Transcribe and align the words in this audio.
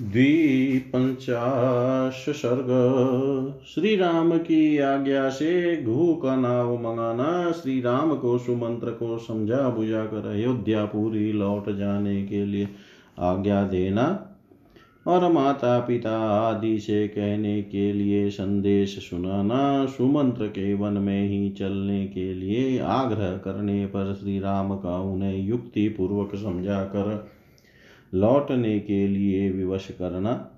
द्विपंचाश 0.00 2.24
सर्ग 2.28 2.66
श्री 3.66 3.96
राम 3.96 4.38
की 4.38 4.78
आज्ञा 4.78 5.28
से 5.28 5.82
घू 5.82 6.14
का 6.14 6.36
नाव 6.36 6.76
मंगाना। 6.76 7.52
श्री 7.52 7.80
राम 7.80 8.14
को 8.14 8.38
सुमंत्र 8.38 8.90
को 8.90 9.18
समझा 9.18 9.68
बुझा 9.68 10.04
कर 10.04 10.28
अयोध्यापुरी 10.28 11.32
लौट 11.32 11.70
जाने 11.70 12.26
के 12.26 12.46
लिए 12.46 12.68
आज्ञा 13.18 13.62
देना 13.62 14.36
और 15.06 15.32
माता 15.32 15.78
पिता 15.78 16.18
आदि 16.18 16.78
से 16.78 17.08
कहने 17.08 17.62
के 17.62 17.92
लिए 17.92 18.30
संदेश 18.30 19.10
सुनाना। 19.10 19.86
सुमंत्र 19.86 20.46
के 20.46 20.74
वन 20.74 20.92
में 20.92 21.28
ही 21.28 21.50
चलने 21.50 22.06
के 22.06 22.34
लिए 22.34 22.78
आग्रह 22.78 23.36
करने 23.36 23.86
पर 23.86 24.14
श्री 24.14 24.40
राम 24.40 24.74
का 24.74 24.98
उन्हें 24.98 25.42
युक्ति 25.42 25.88
पूर्वक 25.88 26.34
समझा 26.34 26.84
कर 26.84 27.28
लौटने 28.14 28.78
के 28.78 29.08
लिए 29.08 29.50
विवश 29.50 29.88
करना। 29.98 30.48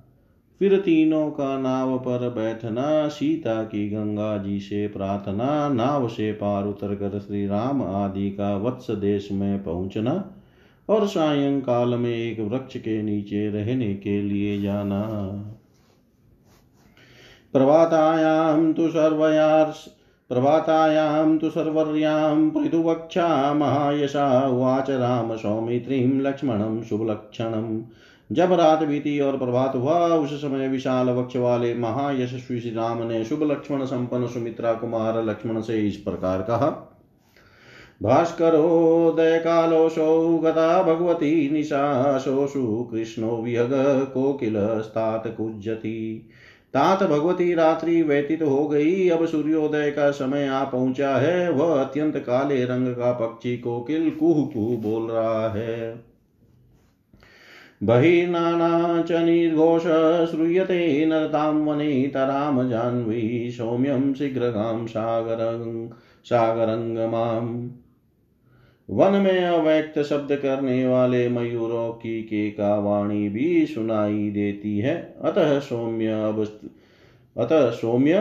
फिर 0.59 0.81
तीनों 0.81 1.31
का 1.31 1.59
नाव 1.59 1.99
पर 1.99 2.29
बैठना, 2.29 3.09
सीता 3.09 3.63
की 3.63 3.91
गंगा 3.91 4.37
जी 4.37 4.61
से 4.61 4.89
प्रार्थना, 4.89 5.69
नाव 5.69 6.09
से 6.09 6.33
पार 6.33 6.65
उतर 6.65 6.95
कर 6.95 7.19
श्री 7.19 7.47
राम 7.47 7.83
आदि 7.83 8.31
का 8.31 8.57
वत्स 8.57 8.91
देश 8.91 9.29
में 9.33 9.65
पहुँचना 9.65 10.35
और 10.89 11.07
सायंकाल 11.07 11.89
में 11.89 12.15
एक 12.15 12.41
वृक्ष 12.41 12.77
के 12.77 13.03
नीचे 13.03 13.51
रहने 13.51 13.95
के 13.95 14.23
लिए 14.23 14.61
जाना। 14.61 15.03
प्रभातायाम 17.53 18.73
तो 18.73 18.89
सर्वयार्ष 18.89 19.87
प्रभातायां 20.31 21.39
तु 21.39 21.51
सर्वर्यां 21.51 22.51
पृथुवक्षा 22.51 23.55
महायशा 23.55 24.49
उवाच 24.49 24.91
राम 24.91 25.37
सौमित्रीं 25.37 26.21
लक्ष्मणं 26.21 26.83
शुभलक्षणम् 26.83 27.83
जब 28.31 28.53
रात 28.53 28.83
बीती 28.83 29.21
और 29.21 29.39
प्रभात 29.39 29.75
हुआ, 29.75 30.09
उस 30.09 30.43
समय 30.43 30.69
विशाल 30.69 31.09
वक्ष 31.09 31.37
वाले 31.37 31.75
महायशस्वी 31.75 32.61
श्री 32.61 32.71
राम 32.71 33.03
ने 33.03 33.25
शुभ 33.25 33.43
लक्ष्मण 33.43 33.85
संपन्न 33.85 34.27
सुमित्रा 34.27 34.75
कुमार 34.75 35.25
लक्ष्मण 35.25 35.61
से 35.61 35.81
इस 35.81 35.97
प्रकार 35.97 36.43
कहा 36.43 36.91
कालोशौ 38.03 40.39
गता 40.39 40.83
भगवती 40.83 41.51
निशाशोषु 41.51 42.89
कृष्णो 42.91 43.37
विहग 43.37 43.71
कोकिलस्तात 44.15 45.27
कुज्यति 45.27 46.29
तात 46.75 47.03
भगवती 47.03 47.55
रात्रि 47.55 48.03
व्यतीत 48.03 48.43
हो 48.43 48.69
गई। 48.69 49.09
अब 49.09 49.27
सूर्योदय 49.27 49.91
का 49.91 50.11
समय 50.11 50.47
आ 50.47 50.65
पहुँचा 50.65 51.17
है। 51.17 51.51
वह 51.51 51.81
अत्यंत 51.81 52.17
काले 52.17 52.65
रंग 52.65 52.89
का 52.89 53.13
पक्षी 53.13 53.57
कोकिल 53.57 54.11
कुह 54.11 54.47
कुह 54.47 54.77
बोल 54.77 55.11
रहा 55.11 55.49
है। 55.49 56.05
बहिर्नाना 57.83 59.03
च 59.03 59.13
निर्घोष 59.13 59.83
श्रूयते 60.31 61.07
नरतां 61.07 61.55
वने 61.55 62.11
तराम 62.15 62.69
जाह्नवी, 62.69 63.51
सौम्यं 63.51 64.15
शीघ्रगां 64.15 64.87
सागरं 64.87 65.89
सागरङ्गमाम् 66.25 67.69
वन 68.91 69.13
में 69.13 69.45
अव्यक्त 69.45 69.99
शब्द 70.03 70.37
करने 70.37 70.87
वाले 70.87 71.29
मयूरों 71.29 71.93
की 71.93 72.23
केका 72.23 72.79
वाणी 72.79 73.29
भी 73.29 73.67
सुनाई 73.67 74.31
देती 74.31 74.79
है। 74.79 75.15
अतः 75.23 75.59
सौम्य 75.59 76.07
अब 76.07 76.49
अतः 77.39 77.71
सौम्य 77.71 78.13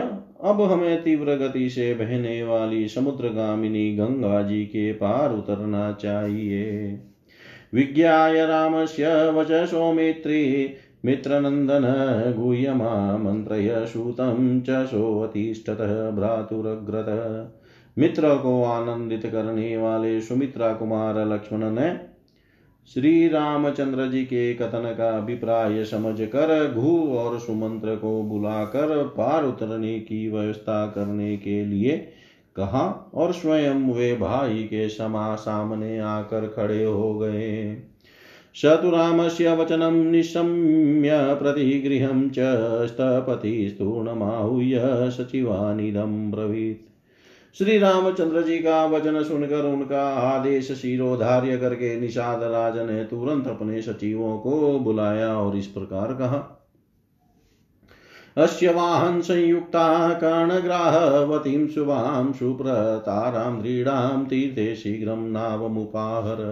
अब 0.44 0.62
हमें 0.62 1.02
तीव्र 1.02 1.36
गति 1.36 1.70
से 1.70 1.94
बहने 1.94 2.42
वाली 2.42 2.88
समुद्रगामिनी 2.88 3.96
गंगा 3.96 4.42
जी 4.42 4.64
के 4.64 4.92
पार 4.92 5.32
उतरना 5.32 5.92
चाहिए। 5.92 7.00
विज्ञाय 7.74 8.46
रामस्य 8.46 9.30
वच 9.30 9.68
सौमित्री 9.68 10.74
मित्रनन्दन 11.04 11.82
गुह्यमा 12.38 13.18
मन्त्रय 13.18 13.86
सूतं 13.86 14.60
च 14.60 14.86
सोऽतिष्ठतः 14.86 16.10
भ्रातुरग्रतः। 16.10 17.60
मित्र 17.98 18.34
को 18.34 18.64
आनंदित 18.64 19.26
करने 19.26 19.76
वाले 19.76 20.20
सुमित्रा 20.20 20.72
कुमार 20.72 21.26
लक्ष्मण 21.26 21.70
ने 21.70 21.96
श्री 22.94 23.28
रामचंद्र 23.28 24.06
जी 24.06 24.24
के 24.24 24.54
कथन 24.54 24.94
का 24.98 25.18
अभिप्राय 25.18 25.84
समझ 25.84 26.20
कर 26.20 26.72
घू 26.74 27.16
और 27.16 27.38
सुमंत्र 27.38 27.96
को 27.96 28.22
बुलाकर 28.22 29.04
पार 29.04 29.44
उतरने 29.44 30.00
की 30.00 30.30
व्यवस्था 30.30 30.86
करने 30.86 31.36
के 31.36 31.64
लिए 31.64 32.08
कहा 32.56 33.10
और 33.14 33.32
स्वयं 33.32 33.94
वे 33.94 34.14
भाई 34.14 34.54
के 34.54 34.88
समा 34.88 35.34
सामने 35.34 35.98
आकर 35.98 36.48
खड़े 36.48 36.84
हो 36.84 37.18
गए। 37.18 37.76
से 38.56 39.56
वचनं 39.56 39.92
निशम्य, 39.92 41.10
प्रतिगृहं 41.12 42.30
च 42.30 42.36
स्तपतिस्तूर्णमाहूय 42.88 44.80
सचिवानिदं 45.10 46.30
ब्रवीत्। 46.30 46.93
श्री 47.58 47.78
रामचंद्र 47.78 48.40
जी 48.42 48.58
का 48.58 48.84
वचन 48.86 49.22
सुनकर 49.22 49.64
उनका 49.64 50.02
आदेश 50.10 50.70
शिरोधार्य 50.72 51.56
करके 51.58 52.00
निषाद 52.00 52.42
राज 52.42 52.78
ने 52.78 53.04
तुरंत 53.04 53.46
अपने 53.46 53.82
सचिवों 53.82 54.38
को 54.38 54.78
बुलाया 54.78 55.28
और 55.38 55.56
इस 55.56 55.66
प्रकार 55.66 56.12
कहा। 56.12 56.38
अस्य 58.36 58.72
वाहन 58.72 59.20
संयुक्ता 59.20 60.08
कर्णग्राहवतीं 60.14 61.66
शुभां 61.68 62.32
सुप्रतारां 62.32 63.62
दृढ़ां 63.62 64.24
तीर्थे 64.24 64.74
शीघ्रं 64.76 65.22
नावमुपाहर। 65.32 66.42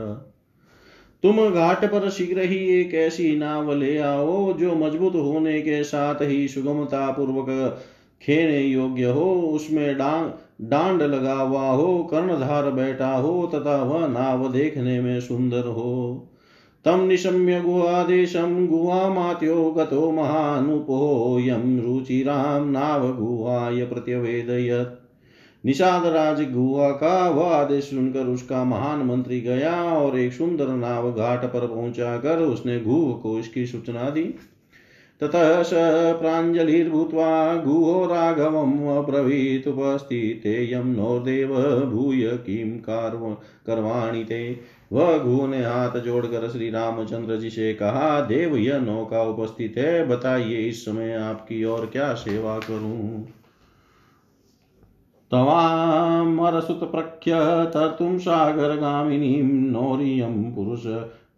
तुम 1.25 1.51
घाट 1.51 1.85
पर 1.85 2.09
शीघ्र 2.11 2.43
ही 2.43 2.59
एक 2.81 2.95
ऐसी 2.95 3.37
नाव 3.39 3.73
ले 3.73 3.99
आओ 3.99 4.53
जो 4.53 4.75
मज़बूत 4.75 5.15
होने 5.15 5.61
के 5.63 5.83
साथ 5.85 6.23
ही 6.23 6.49
सुगमता 6.49 7.11
पूर्वक 7.11 7.83
खेने 8.23 8.61
योग्य 8.61 9.05
हो। 9.05 9.35
उसमें 9.51 9.97
डांग 9.99 10.31
डांड 10.61 11.03
लगा 11.03 11.35
हुआ 11.35 11.71
हो, 11.71 12.09
कर्णधार 12.11 12.71
बैठा 12.71 13.17
हो, 13.17 13.51
तथा 13.55 13.83
वह 13.83 14.07
नाव 14.07 14.53
देखने 14.53 15.01
में 15.01 15.21
सुंदर 15.21 15.67
हो। 15.67 16.29
तम 16.85 17.01
निशम्य 17.01 17.61
गुहादेशं 17.61 18.67
गुहामात्यो 18.67 19.71
गतो 19.71 20.13
नाव 22.65 23.13
गुहाय 23.13 23.85
प्रत्यवेदयत्। 23.85 24.99
निषाद 25.67 26.07
राज 26.07 26.53
गुहा 26.53 26.91
का 26.91 27.29
वह 27.29 27.55
आदेश 27.55 27.85
सुनकर 27.85 28.27
उसका 28.27 28.65
महान 28.65 28.99
मंत्री 28.99 29.41
गया 29.41 29.75
और 29.83 30.19
एक 30.19 30.33
सुंदर 30.33 30.69
नाव 30.69 31.13
घाट 31.13 31.45
पर 31.45 31.67
पहुँचा 31.67 32.17
कर 32.17 32.39
उसने 32.39 32.81
गुह 32.81 33.13
को 33.13 33.39
इसकी 33.39 33.67
सूचना 33.67 34.11
दी। 34.11 34.35
ततः 35.23 35.63
स 35.63 35.71
प्राञ्जलिर्भूत्वा 36.21 37.57
गुहो 37.57 38.07
राघवम् 38.07 38.89
अब्रवीतुपस्थितेयं 38.89 40.85
नोर्देव 40.85 41.49
भूय 41.91 42.27
किं 42.27 42.79
करवाणि 43.67 44.25
ते। 44.25 44.61
वह 44.93 45.47
ने 45.47 45.65
हाथ 45.65 46.01
जोड़कर 46.01 46.49
श्री 46.49 46.71
रामचंद्र 46.71 47.37
जी 47.37 47.51
से 47.51 47.75
कहा, 47.75 48.21
देव, 48.21 48.57
यह 48.57 48.79
नौका 48.79 49.23
उपस्थित 49.23 49.75
है, 49.79 50.09
बताइए 50.09 50.69
इस 50.69 50.85
समय 50.85 51.15
आपकी 51.15 51.65
और 51.65 51.87
क्या 51.87 52.15
सेवा 52.15 52.59
करूँ? 52.59 53.29
तवामरसुत 55.31 56.93
प्रख्य 56.93 57.33
तर्तुं 57.75 58.19
सागरगामिनीं 58.19 59.43
नौरियं 59.43 60.55
पुरुष 60.55 60.87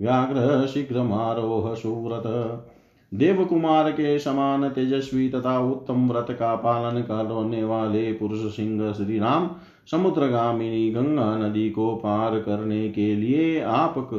व्याघ्र 0.00 0.66
शीघ्रमारोह 0.66 1.74
सुव्रत। 1.74 2.70
देव 3.14 3.44
कुमार 3.44 3.92
के 3.92 4.18
समान 4.18 4.68
तेजस्वी 4.68 5.28
तथा 5.28 5.58
उत्तम 5.58 6.12
व्रत 6.12 6.26
का 6.30 6.54
पालन 6.54 7.00
करने 7.00 7.64
वाले 7.64 8.12
पुरुष 8.12 8.56
सिंह 8.56 8.92
श्री 8.92 9.18
राम 9.18 9.50
समुद्रगामिनी 9.90 10.90
गंगा 10.90 11.36
नदी 11.36 11.70
को 11.70 11.94
पार 11.94 12.40
करने 12.40 12.88
के 12.88 13.16
लिए 13.16 13.60
आप 13.60 14.10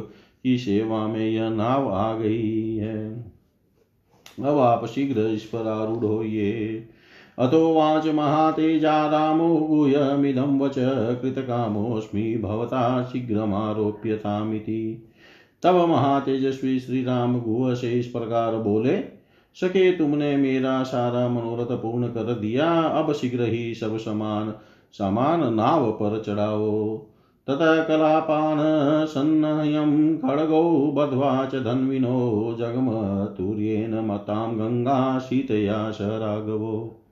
की 0.42 0.58
सेवा 0.58 1.06
में 1.06 1.30
यह 1.30 1.50
नाव 1.50 1.92
आ 1.92 2.18
गई 2.18 2.76
है। 2.76 3.30
अब 4.40 4.58
आप 4.58 4.86
शीघ्र 4.86 5.20
इस 5.20 5.44
पर 5.44 5.68
आरूढ़ 5.68 6.04
होइए। 6.04 6.88
अतो 7.38 7.74
वाच 7.74 8.06
महातेजा 8.06 9.06
रामो 9.06 9.56
गुह्यमिदं 9.56 10.58
वच 10.58 10.74
कृतकामोऽस्मि 11.22 12.40
भवता 12.42 13.04
शीघ्रमारोप्यतामिति। 13.04 15.08
तब 15.66 15.76
महातेजस्वी 15.76 16.80
श्री 16.80 17.04
राम 17.04 17.40
गुह 17.40 17.74
से 17.74 17.92
इस 17.92 18.06
प्रकार 18.06 18.56
बोले, 18.56 18.96
सके 19.54 19.92
तुमने 19.92 20.36
मेरा 20.36 20.82
सारा 20.82 21.28
मनोरथ 21.28 21.76
पूर्ण 21.82 22.06
कर 22.06 22.34
दिया, 22.34 22.80
अब 22.80 23.12
शीघ्र 23.12 23.42
ही 23.42 23.74
सब 23.74 23.96
समान 23.98 24.54
समान 24.92 25.54
नाव 25.54 25.92
पर 25.92 26.22
चढ़ाओ। 26.26 26.96
ततः 27.46 27.84
कलापान 27.84 28.58
सन्नयं 29.06 30.18
खड्गौ 30.18 30.92
बध्वा 30.92 31.44
च 31.44 31.54
धन्विनो 31.54 32.56
जगमतुर्येण 32.58 33.94
मतां 33.94 34.58
गंगा 34.58 35.18
शीतया 35.18 35.90
स 35.90 35.98
राघवो। 36.00 37.02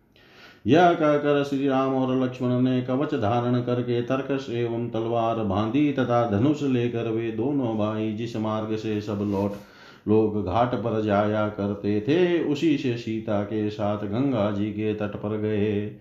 यह 0.67 0.93
कहकर 0.93 1.45
श्री 1.45 1.69
राम 1.69 1.95
और 1.95 2.23
लक्ष्मण 2.23 2.49
ने 2.49 2.83
कवच 2.83 3.15
धारण 3.15 3.61
करके 3.61 4.03
तर्कस 4.03 4.47
एवं 4.51 4.91
तलवार 4.91 5.37
बांधी 5.37 5.93
तथा 5.93 6.31
धनुष 6.31 6.63
लेकर 6.63 7.11
वे 7.11 7.31
दोनों 7.31 7.79
भाई 7.79 8.13
जिस 8.13 8.37
मार्ग 8.37 8.77
से 8.77 9.01
सब 9.01 9.13
लौट 9.13 9.53
लोग 10.09 10.47
घाट 10.47 10.75
पर 10.75 11.03
जाया 11.03 11.49
करते 11.49 12.01
थे, 12.01 12.45
उसी 12.45 12.79
से 12.79 12.97
सीता 12.97 13.43
के 13.43 13.71
साथ 13.71 13.99
गंगा 13.99 14.51
जी 14.51 14.67
के 14.67 14.95
तट 14.95 15.15
पर 15.17 15.37
गए। 15.37 15.97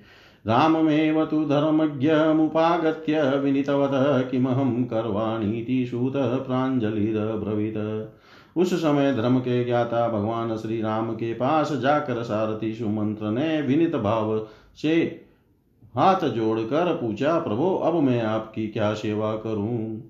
राममेव 0.48 1.26
तु 1.26 1.46
धर्मज्ञमुपागत्य 1.46 3.22
विनीतवतः, 3.22 4.22
किमहं 4.22 4.84
करवाणीति 4.84 5.86
सूत 5.86 6.14
प्राञ्जलिरब्रवीत् 6.16 8.18
उस 8.58 8.74
समय 8.74 9.14
धर्म 9.14 9.40
के 9.40 9.66
ज्ञाता 9.66 10.10
भगवान 10.10 10.58
श्री 10.58 10.82
राम 10.82 11.14
के 11.14 11.34
पास 11.34 11.74
जाकर 11.74 12.24
सारथी 12.24 12.74
सुमंत्र 12.74 13.26
ने 13.26 13.62
विनित 13.62 13.96
भाव 13.96 14.48
से 14.82 15.22
हाथ 15.96 16.30
जोड़कर 16.30 16.94
पूछा, 16.94 17.40
प्रभो, 17.40 17.76
अब 17.76 17.94
मैं 17.94 18.22
आपकी 18.22 18.68
क्या 18.68 18.94
सेवा 18.94 19.36
करूँ? 19.36 20.10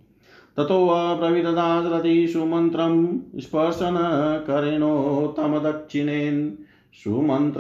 ततो 0.57 0.87
अब्रवीददासरथि 0.87 2.27
सुमन्त्रं 2.27 3.19
स्पर्शन 3.39 3.95
करेणोत्तम 4.47 5.59
दक्षिणेन्। 5.59 6.51
सुमन्त्र 6.93 7.59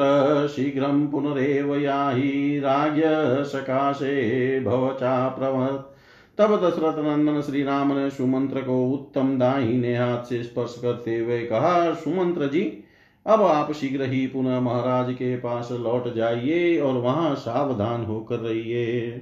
शीघ्रं 0.55 1.07
पुनरेव 1.07 1.75
याहि, 1.75 2.59
राज्य 2.63 3.03
सकाशे 3.43 4.59
भव 4.59 4.93
चाप्रवत् 4.93 5.92
तब 6.37 6.55
दशरथ 6.65 7.03
नंदन 7.05 7.41
श्री 7.41 7.63
राम 7.63 7.97
ने 7.97 8.09
सुमंत्र 8.09 8.61
को 8.61 8.91
उत्तम 8.91 9.39
दाहिने 9.39 9.97
हाथ 9.97 10.23
से 10.23 10.43
स्पर्श 10.43 10.79
करते 10.81 11.17
हुए 11.17 11.39
कहा, 11.45 11.93
सुमंत्र 11.93 12.47
जी, 12.47 12.83
अब 13.27 13.41
आप 13.41 13.71
शीघ्र 13.71 14.03
ही 14.03 14.27
पुनः 14.27 14.59
महाराज 14.59 15.13
के 15.13 15.35
पास 15.35 15.69
लौट 15.71 16.13
जाइए 16.15 16.79
और 16.79 16.93
वहाँ 16.93 17.35
सावधान 17.35 18.05
होकर 18.05 18.35
रहिए। 18.35 19.21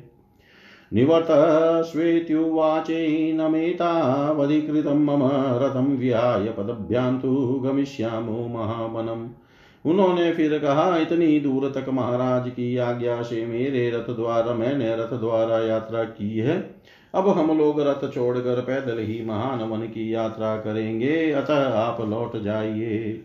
निवर्त 0.94 1.28
श्वेत्युवाचे 1.86 3.34
नमेतावधिकृतं 3.34 5.06
मम 5.06 5.30
रथं 5.34 5.98
विहाय 5.98 6.46
पदभ्यान्तु 6.46 7.62
गमिष्यामो 7.66 8.48
महावनम्। 8.48 9.30
उन्होंने 9.86 10.32
फिर 10.32 10.60
कहा, 10.60 10.98
इतनी 10.98 11.40
दूर 11.40 11.72
तक 11.76 11.90
महाराज 11.90 12.50
की 12.50 12.78
आज्ञा 12.78 13.22
से 13.22 13.46
मेरे 13.46 13.90
रथ 13.90 14.16
द्वारा 14.16 14.54
मैंने 14.54 14.96
रथ 14.96 15.14
द्वारा 15.20 15.60
यात्रा 15.60 16.04
की 16.04 16.38
है। 16.38 16.82
अब 17.14 17.28
हम 17.28 17.58
लोग 17.58 17.82
रथ 17.82 18.14
छोड़कर 18.14 18.62
पैदल 18.62 19.00
ही 19.00 19.26
महान 19.26 19.60
वन 19.60 19.80
की 19.80 20.14
यात्रा 20.14 20.58
करेंगे। 20.58 21.32
अतः 21.32 21.74
आप 21.74 22.02
लौट 22.02 22.42
जाइए। 22.44 23.22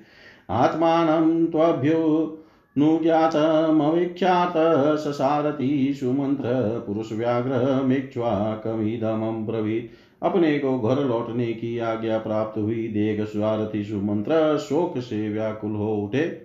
आत्मान 0.51 1.47
त्वभ्यो 1.47 2.33
नुज्ञातमवीक्षात 2.79 4.53
ससारथी 4.99 5.95
सुमंत्र 5.95 6.43
पुरुष 6.87 7.13
व्याघ्र 7.13 7.83
मिक्ष्वाकमिदमं 7.85 9.47
ब्रवीत्। 9.47 9.91
अपने 10.23 10.59
को 10.59 10.79
घर 10.79 11.05
लौटने 11.05 11.47
की 11.47 11.79
आज्ञा 11.79 12.19
प्राप्त 12.19 12.59
हुई। 12.59 12.89
देख 12.89 13.21
स्वारथी 13.21 13.85
सुमंत्र 13.85 14.59
शोक 14.59 14.99
से 14.99 15.29
व्याकुल 15.29 15.73
हो 15.73 15.97
उठे। 15.97 16.43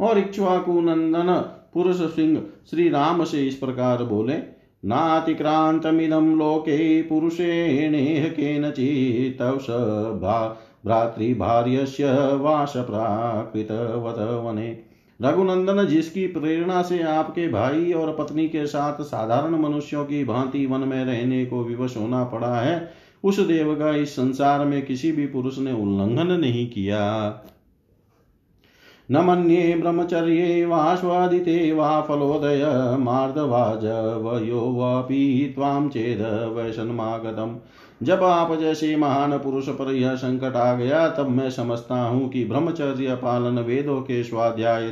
और 0.00 0.18
इक्ष्वाकु 0.18 0.80
नंदन 0.80 1.34
पुरुष 1.74 1.96
सिंह 1.96 2.42
श्री 2.70 2.88
राम 2.88 3.24
से 3.24 3.46
इस 3.46 3.54
प्रकार 3.54 4.02
बोले 4.02 4.61
नातिक्रान्तमिदं 4.84 6.36
लोके 6.36 7.02
पुरुषेणेह 7.02 8.28
केनचित्तवश 8.28 9.66
भ्रातृभार्यस्य 10.84 12.04
वासप्राकृतवत 12.34 14.18
वने 14.44 14.70
रघुनंदन, 15.20 15.86
जिसकी 15.86 16.26
प्रेरणा 16.26 16.82
से 16.82 17.02
आपके 17.02 17.48
भाई 17.48 17.92
और 17.92 18.16
पत्नी 18.18 18.48
के 18.48 18.66
साथ 18.66 19.02
साधारण 19.02 19.56
मनुष्यों 19.58 20.04
की 20.04 20.24
भांति 20.24 20.66
वन 20.66 20.80
में 20.80 21.04
रहने 21.04 21.44
को 21.46 21.62
विवश 21.64 21.96
होना 21.96 22.24
पड़ा 22.24 22.54
है, 22.56 22.90
उस 23.24 23.40
देव 23.40 23.74
का 23.74 23.94
इस 23.96 24.16
संसार 24.16 24.64
में 24.64 24.86
किसी 24.86 25.12
भी 25.12 25.26
पुरुष 25.26 25.58
ने 25.58 25.72
उल्लंघन 25.72 26.32
नहीं 26.32 26.66
किया। 26.70 27.28
न 29.10 29.16
मन्ये 29.16 29.74
ब्रह्मचर्ये 29.74 30.64
वाश्वादिते 30.66 31.72
वा 31.72 32.00
फलोदय 32.00 32.64
मार्दवाजवयो 32.98 34.72
वापि 34.72 35.52
त्वां 35.54 35.88
चेद 35.88 36.20
वैषन्मागतम् 36.56 37.56
जब 38.02 38.22
आप 38.24 38.60
जैसे 38.60 38.96
महान 38.96 39.38
पुरुष 39.38 39.68
पर 39.68 39.92
यह 39.94 40.14
संकट 40.14 40.56
आ 40.56 40.74
गया, 40.74 41.08
तब 41.08 41.28
मैं 41.28 41.50
समझता 41.50 42.00
हूँ 42.00 42.28
कि 42.28 42.44
ब्रह्मचर्य 42.44 43.14
पालन 43.14 43.58
वेदों 43.58 44.00
के 44.00 44.22
स्वाध्याय 44.24 44.88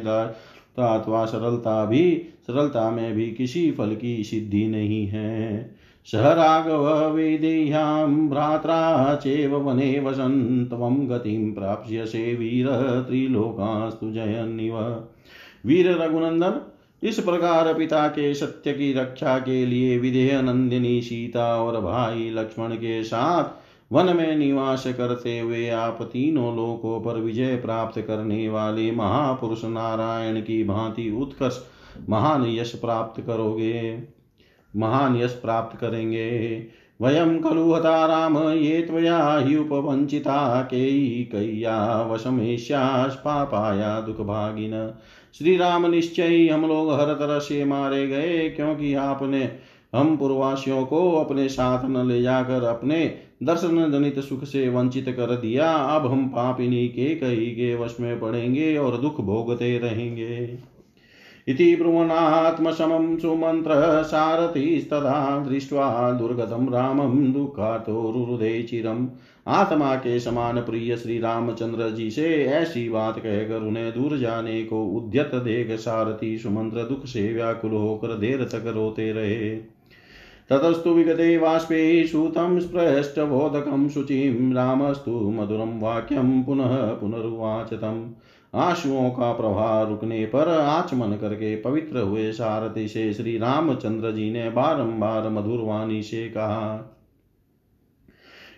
अथवा 0.79 1.25
सरलता 1.25 1.85
भी 1.85 2.23
सरलता 2.47 2.91
में 2.91 3.15
भी 3.15 3.31
किसी 3.31 3.71
फल 3.71 3.95
की 3.95 4.25
सिद्धि 4.25 4.67
नहीं 4.69 5.07
है। 5.07 5.80
स 6.07 6.15
राघव 6.15 7.15
वेदेह्यां 7.15 8.29
भ्रात्रा 8.29 9.15
चेव 9.15 9.57
वने 9.57 9.99
वसन् 10.01 11.07
गतिं 11.09 11.53
प्राप्स्यसे 11.53 12.35
वीर 12.35 12.69
त्रिलोकास्तु 13.09 14.11
जयन्निव। 14.11 14.79
वीर 15.67 15.91
रघुनंदन 15.93 16.61
इस 17.03 17.19
प्रकार 17.19 17.73
पिता 17.75 18.07
के 18.09 18.33
सत्य 18.35 18.73
की 18.73 18.93
रक्षा 18.93 19.39
के 19.39 19.65
लिए 19.67 19.99
विधेय 19.99 20.41
नंदिनी 20.43 21.01
सीता 21.03 21.55
और 21.63 21.81
भाई 21.81 22.31
लक्ष्मण 22.31 22.75
के 22.75 23.03
साथ 23.03 23.93
वन 23.93 24.17
में 24.17 24.37
निवास 24.37 24.85
करते 24.87 25.39
हुए 25.39 25.69
आप 25.69 26.03
तीनों 26.03 26.57
लोकों 26.57 27.01
पर 27.01 27.21
विजय 27.21 27.57
प्राप्त 27.57 28.01
करने 28.01 28.49
वाले 28.49 28.91
महापुरुष 28.93 29.65
नारायण 29.65 30.41
की 30.41 30.63
भांति 30.65 31.11
उत्कर्ष, 31.21 31.59
महान 32.09 32.47
यश 32.47 32.75
प्राप्त 32.75 33.21
करोगे। 33.21 34.03
महान 34.77 35.17
यश 35.17 35.31
प्राप्त 35.31 35.79
करेंगे। 35.79 36.67
वयं 37.03 37.41
खलु 37.43 37.73
हता 37.73 38.07
राम, 38.07 38.39
ये 38.39 38.83
त्वया 38.83 39.39
हि 39.39 39.57
उपवञ्चिता 39.57 40.63
केयिकय्या 40.63 42.03
वशमेष्यास्पापाया 42.03 44.01
दुःखभागिन। 44.01 44.93
श्री 45.39 45.57
राम 45.57 45.87
निश्चय 45.87 46.49
हम 46.49 46.67
लोग 46.67 46.93
हर 46.93 47.15
तरह 47.15 47.39
से 47.39 47.65
मारे 47.65 48.07
गए, 48.07 48.49
क्योंकि 48.49 48.95
आपने, 48.95 49.51
हम 49.95 50.17
पूर्वासियों 50.17 50.87
को 50.87 51.13
अपने 51.13 51.49
साथ 51.49 51.85
न 51.85 52.09
ले 52.09 52.23
जाकर 52.23 52.65
अपने 52.65 53.15
दर्शन 53.43 53.93
जनित 53.93 54.19
सुख 54.19 54.45
से 54.45 54.69
वंचित 54.69 55.09
कर 55.09 55.37
दिया। 55.37 55.73
अब 55.73 56.07
हम 56.07 56.29
पापिनी 56.29 56.89
के 56.89 57.15
कही 57.15 57.47
के 57.47 57.75
वश 57.75 57.97
में 58.01 58.21
पड़ेंगे 58.21 58.77
और 58.77 58.97
दुख 58.97 59.21
भोगते 59.21 59.79
रहेंगे। 59.79 60.59
इति 61.51 61.77
ब्रुवनात्मशमं 61.77 63.19
सुमन्त्रः 63.19 64.03
सारथिस्तथा 64.03 65.47
दृष्ट्वा 65.49 66.11
दुर्गतं 66.11 66.73
रामं 66.73 67.33
दुःखातोरुदे 67.33 68.63
चिरम्। 68.63 69.07
आत्मा 69.47 69.95
के 69.95 70.21
समान 70.21 70.61
प्रिय 70.61 70.97
श्री 70.97 71.19
रामचंद्र 71.19 71.91
जी 71.91 72.11
से 72.11 72.45
ऐसी 72.45 72.89
बात 72.89 73.19
कहकर 73.19 73.63
उन्हें 73.63 73.93
दूर 73.93 74.19
जाने 74.19 74.65
को 74.65 74.85
उद्यत 74.85 75.31
देख 75.35 75.79
सारथी 75.79 76.39
सुमंत्र 76.39 76.83
दुख 76.83 77.07
से 77.07 77.33
व्याकुल 77.35 77.71
होकर 77.71 78.09
देर 78.09 78.45
तक 78.45 78.65
रोते 78.67 79.13
रहे। 79.13 79.81
ततस्तु 80.49 80.91
विगते 80.91 81.39
बाष्पे 81.39 82.07
सूतं 82.07 82.61
स्पृष्टबोधकं 82.61 83.89
शुचिं 83.89 84.55
रामस्तु 84.55 85.11
मधुरं 85.11 85.81
वाक्यं 85.81 86.43
पुनः 86.43 86.77
पुनरुवाच 86.77 87.75
तम् 87.75 88.11
आंसुओं 88.55 89.11
का 89.11 89.33
प्रवाह 89.33 89.83
रुकने 89.83 90.25
पर 90.27 90.49
आचमन 90.49 91.17
करके 91.17 91.57
पवित्र 91.57 91.99
हुए 91.99 92.33
सारथी 92.33 92.89
से 92.89 93.13
श्री 93.13 93.39
रामचंद्र 93.39 94.13
जी 94.13 94.31
ने 94.31 94.51
बारंबार 94.51 95.29
मधुर 95.29 95.61
वाणी 95.61 96.03
से 96.03 96.29
कहा 96.29 96.97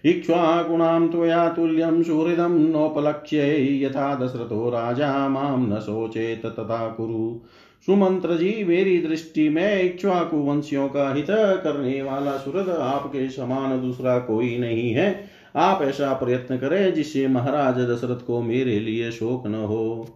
इक्ष्वाकुणां 0.05 1.09
त्वया 1.09 1.49
तुल्यं 1.49 2.03
सुहृदं 2.03 2.59
नोपलक्ष्य 2.71 3.41
यथा 3.85 4.15
दशरथो 4.15 4.71
राजा 4.71 5.29
माँ 5.29 5.57
न 5.59 5.79
शोचेत 5.81 6.47
तथा 6.47 6.89
कुरु। 6.89 7.47
सुमंत्र 7.87 8.37
जी, 8.37 8.65
मेरी 8.65 8.99
दृष्टि 8.99 9.49
में 9.49 9.83
इक्ष्वाकु 9.83 10.37
वंशियों 10.37 10.89
का 10.89 11.15
हित 11.15 11.27
करने 11.31 12.03
वाला 12.03 12.37
सुहृद 12.37 12.69
आपके 12.69 13.29
समान 13.29 13.81
दूसरा 13.81 14.19
कोई 14.19 14.59
नहीं 14.59 14.91
है। 14.91 15.25
आप 15.55 15.83
ऐसा 15.83 16.13
प्रयत्न 16.15 16.57
करें 16.57 16.95
जिससे 16.95 17.27
महाराज 17.29 17.79
दशरथ 17.81 18.25
को 18.27 18.41
मेरे 18.43 18.79
लिए 18.81 19.11
शोक 19.11 19.47
न 19.47 19.55
हो। 19.55 20.07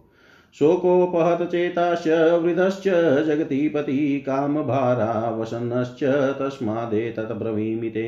शोकोपहत 0.55 1.47
चेताश्च 1.49 2.07
वृद्धश्च 2.43 2.87
जगतीपति 3.27 4.23
कामभारा 4.25 5.29
वसन्नश्च 5.31 6.03
तस्मादे 6.39 7.09
तत्ब्रवीमि 7.09 7.89
ते 7.89 8.07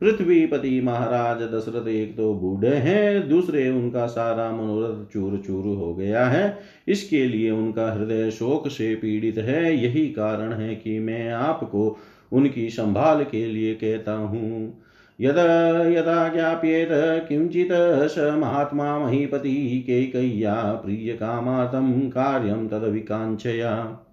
पृथ्वीपति 0.00 0.80
महाराज 0.80 1.42
दशरथ 1.44 1.88
एक 1.88 2.16
तो 2.16 2.32
बूढ़े 2.34 2.74
हैं, 2.76 3.28
दूसरे 3.28 3.68
उनका 3.70 4.06
सारा 4.06 4.50
मनोरथ 4.52 5.04
चूर 5.12 5.36
चूर 5.46 5.64
हो 5.76 5.94
गया 5.94 6.26
है। 6.26 6.58
इसके 6.88 7.24
लिए 7.24 7.50
उनका 7.50 7.90
हृदय 7.92 8.30
शोक 8.30 8.68
से 8.68 8.94
पीड़ित 8.94 9.38
है। 9.38 9.74
यही 9.76 10.06
कारण 10.08 10.52
है 10.52 10.74
कि 10.74 10.98
मैं 10.98 11.30
आपको 11.30 11.96
उनकी 12.32 12.68
संभाल 12.70 13.24
के 13.24 13.46
लिए 13.46 13.74
कहता 13.74 14.12
हूँ। 14.12 14.84
यदा 15.20 15.82
यदा 15.88 16.28
ज्ञाप्येत 16.28 16.88
किञ्चित् 17.28 17.72
स 18.10 18.16
महात्मा 18.18 18.98
महीपतिः 18.98 19.86
कैकय्या 19.86 20.82
प्रियकामार्थं 20.84 22.08
कार्यं 22.08 22.68
तद्विकाञ्छया 22.68 24.04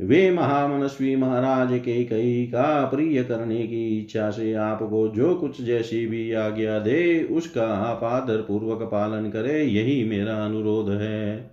वे 0.00 0.30
महामनस्वी 0.30 1.16
महाराज 1.16 1.68
के 1.72 2.04
कई 2.04 2.46
का 2.46 2.84
प्रिय 2.84 3.24
करने 3.24 3.66
की 3.66 3.98
इच्छा 3.98 4.30
से 4.30 4.52
आपको 4.54 5.08
जो 5.08 5.34
कुछ 5.34 5.62
जैसी 5.62 6.06
भी 6.06 6.32
आज्ञा 6.32 6.78
दे, 6.78 7.24
उसका 7.24 7.66
आप 7.66 8.04
आदर 8.04 8.36
पूर्वक 8.36 8.82
पालन 8.82 9.30
करे, 9.30 9.62
यही 9.62 10.04
मेरा 10.08 10.34
अनुरोध 10.34 10.90
है। 10.90 11.50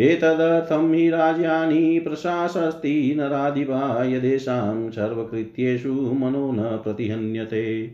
एतदर्थं 0.00 0.94
हि 0.94 1.10
राज्यानि 1.10 1.98
प्रशासस्ति 1.98 3.14
नराधिपा 3.16 4.90
सर्वकृत्येषु 4.90 5.92
मनो 5.92 6.52
न 6.52 6.58
प्रतिहन्यते। 6.58 7.92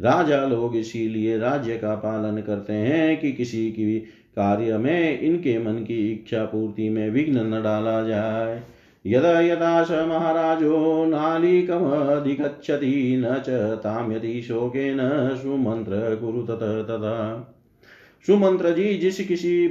राजा 0.00 0.46
लोग 0.46 0.76
इसीलिए 0.76 1.38
राज्य 1.38 1.76
का 1.76 1.94
पालन 1.94 2.40
करते 2.40 2.72
हैं 2.72 3.20
कि 3.20 3.32
किसी 3.32 3.70
की 3.70 4.04
कार्य 4.36 4.78
में 4.78 5.20
इनके 5.20 5.58
मन 5.58 5.72
की 5.72 6.12
इच्छा 6.12 6.44
पूर्ति 6.44 6.88
में 6.88 7.10
विघ्न 7.10 7.54
न 7.54 7.62
डाला 7.62 8.02
जाए। 8.02 8.62
यदा 9.06 9.40
यदा 9.40 9.82
स 9.82 9.90
महाराजो 9.90 11.06
नालिकमधिगच्छति 11.06 13.16
न 13.18 13.42
च 13.48 13.78
ताम्यति 13.82 14.42
शोकेन 14.42 14.98
सुमन्त्र 15.42 16.16
कुरु 16.16 16.42
तत 16.42 16.86
तथा 16.90 17.48
सुमंत्र 18.26 18.70
जी, 18.70 18.94
जिस 18.94 19.26
किसी 19.26 19.68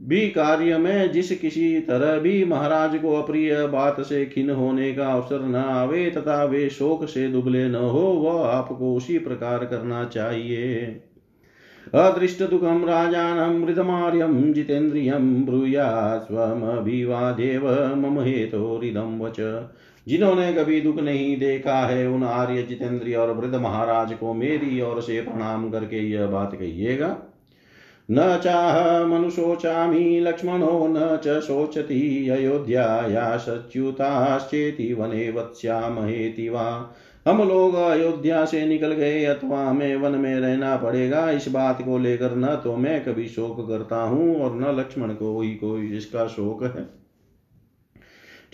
भी 0.00 0.30
कार्य 0.30 0.78
में 0.78 1.12
जिस 1.12 1.38
किसी 1.38 1.80
तरह 1.80 2.18
भी 2.18 2.44
महाराज 2.44 2.98
को 2.98 3.22
अप्रिय 3.22 3.66
बात 3.66 4.00
से 4.00 4.26
खिन 4.26 4.50
होने 4.50 4.92
का 4.94 5.06
अवसर 5.06 5.40
न 5.40 5.54
आवे 5.54 6.10
तथा 6.10 6.44
वे 6.44 6.68
शोक 6.68 7.04
से 7.04 7.28
दुबले 7.28 7.68
न 7.68 7.74
हो, 7.74 8.00
वह 8.00 8.46
आपको 8.46 8.94
उसी 8.94 9.18
प्रकार 9.18 9.64
करना 9.64 10.04
चाहिए। 10.04 11.00
अदृष्ट 11.94 12.42
दुखम 12.42 12.84
राजानं 12.84 13.60
मृदमार्यं 13.60 14.52
जितेन्द्रियं 14.52 15.44
ब्रूया 15.44 16.18
स्वमभिवादेव 16.18 17.68
मम 17.96 18.20
हेतोरिदं 18.20 19.20
वच। 19.20 19.68
जिन्होंने 20.08 20.52
कभी 20.52 20.80
दुख 20.80 21.00
नहीं 21.00 21.38
देखा 21.38 21.86
है, 21.86 22.08
उन 22.08 22.24
आर्य 22.24 22.62
जितेंद्रिय 22.62 23.16
और 23.16 23.30
वृद्ध 23.30 23.54
महाराज 23.54 24.12
को 24.12 24.34
मेरी 24.34 24.80
ओर 24.80 25.00
से 25.00 25.20
प्रणाम 25.20 25.70
करके 25.70 26.10
यह 26.10 26.26
बात 26.26 26.54
कहिएगा। 26.54 27.25
न 28.10 28.40
चाह 28.44 29.06
मनुशोचामी 29.06 30.20
लक्ष्मणो 30.20 30.86
न 30.88 31.18
च 31.24 31.40
शोचति 31.40 32.28
अयोध्याया 32.28 33.36
सच्युताश्चेति 33.36 34.92
वने 34.94 35.30
वत्स्यामहेति 35.30 36.48
वा 36.48 36.94
हम 37.26 37.48
लोग 37.48 37.74
अयोध्या 37.74 38.44
से 38.44 38.66
निकल 38.66 38.92
गए, 38.92 39.24
अथवा 39.24 39.64
हमें 39.64 39.96
वन 39.96 40.12
में 40.12 40.40
रहना 40.40 40.76
पड़ेगा। 40.76 41.30
इस 41.30 41.48
बात 41.48 41.82
को 41.82 41.98
लेकर 41.98 42.36
न 42.36 42.54
तो 42.64 42.76
मैं 42.76 43.04
कभी 43.04 43.26
शोक 43.28 43.68
करता 43.68 43.96
हूँ, 43.96 44.36
और 44.36 44.54
न 44.54 44.78
लक्ष्मण 44.78 45.08
को 45.08 45.40
ही 45.40 45.50
कोई 45.54 45.86
इसका 45.96 46.26
शोक 46.26 46.62
है। 46.64 46.86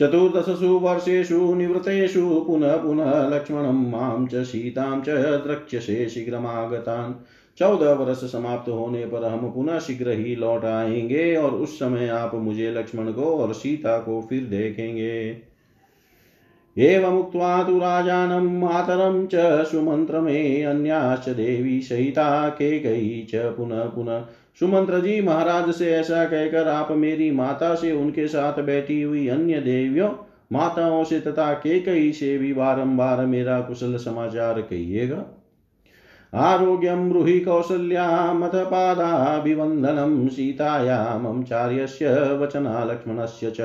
चतुर्दशसु 0.01 0.69
वर्षेषु 0.79 1.55
निवृत्तेषु 1.55 2.45
पुनः 2.47 2.77
पुनः 2.77 3.29
लक्ष्मणं 3.29 3.91
माँ 3.91 4.29
च 4.33 4.45
सीतां 4.45 5.01
च 5.01 5.09
द्रक्ष्यसे 5.45 6.09
शीघ्रमागतान्। 6.09 7.15
चौदह 7.59 7.93
वर्ष 7.93 8.19
समाप्त 8.19 8.69
होने 8.69 9.05
पर 9.07 9.25
हम 9.25 9.51
पुनः 9.51 9.79
शीघ्र 9.79 10.11
ही 10.11 10.37
लौट 10.37 10.65
आएँगे 10.65 11.35
और 11.37 11.51
उस 11.51 11.79
समय 11.79 12.09
आप 12.09 12.35
मुझे 12.35 12.71
लक्ष्मण 12.71 13.13
को 13.13 13.23
और 13.23 13.53
सीता 13.55 13.99
को 13.99 14.21
फिर 14.21 14.45
देखेंगे। 14.45 15.37
एवमुक्त्वा 16.77 17.63
तु 17.63 17.79
राजानं 17.79 18.47
मातरं 18.59 19.27
च 19.27 19.65
सुमन्त्रमे 19.67 20.63
अन्याश्च 20.63 21.29
देवी 21.29 21.81
सहिता 21.81 22.49
केकयी 22.49 23.27
च 23.35 23.35
पुनः 23.35 23.85
पुनः। 23.85 24.25
सुमंत्र 24.61 25.01
जी 25.01 25.21
महाराज 25.21 25.71
से 25.71 25.93
ऐसा 25.93 26.25
कहकर 26.25 26.69
आप 26.69 26.93
मेरी 26.93 27.31
माता 27.31 27.75
से 27.75 27.93
उनके 27.93 28.27
साथ 28.29 28.63
बैठी 28.63 29.03
हुई 29.03 29.29
अन्य 29.29 29.61
देवियों, 29.61 30.11
माताओं 30.53 31.05
से 31.05 31.21
तथा 31.21 31.53
के 31.53 31.81
कई 31.81 32.13
से 32.13 32.39
भी 32.39 32.53
बारंबार 32.53 33.25
मेरा 33.27 33.61
कुशल 33.61 33.97
समाचार 33.97 34.61
कहिएगा। 34.61 35.25
आरोग्यं 36.35 37.09
ब्रूहि 37.11 37.41
कौसल्यामथ 37.41 38.55
पादाभिवन्दनं 38.55 40.29
सीताया 40.29 41.19
मम 41.19 41.43
चार्यस्य 41.43 42.13
वचना 42.33 42.85
लक्ष्मणस्य 42.85 43.51
च। 43.51 43.61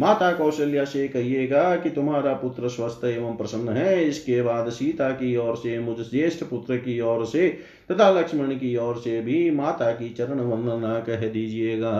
माता 0.00 0.32
कौशल्या 0.32 0.84
से 0.84 1.08
कहिएगा 1.08 1.76
कि 1.76 1.90
तुम्हारा 1.90 2.32
पुत्र 2.32 2.68
स्वस्थ 2.68 3.04
एवं 3.04 3.36
प्रसन्न 3.36 3.68
है। 3.68 4.04
इसके 4.04 4.42
बाद 4.42 4.68
सीता 4.68 5.10
की 5.10 5.36
ओर 5.36 5.56
से, 5.56 5.78
मुझ 5.78 5.96
ज्येष्ठ 6.10 6.44
पुत्र 6.44 6.76
की 6.76 7.00
ओर 7.00 7.24
से 7.24 7.48
तथा 7.92 8.10
लक्ष्मण 8.10 8.46
की 8.46 8.76
ओर 8.76 8.96
से 8.96 9.20
भी 9.20 9.50
माता 9.50 9.90
की 9.90 10.10
चरण 10.10 10.40
वंदना 10.40 10.98
कह 11.00 11.28
दीजिएगा। 11.28 11.98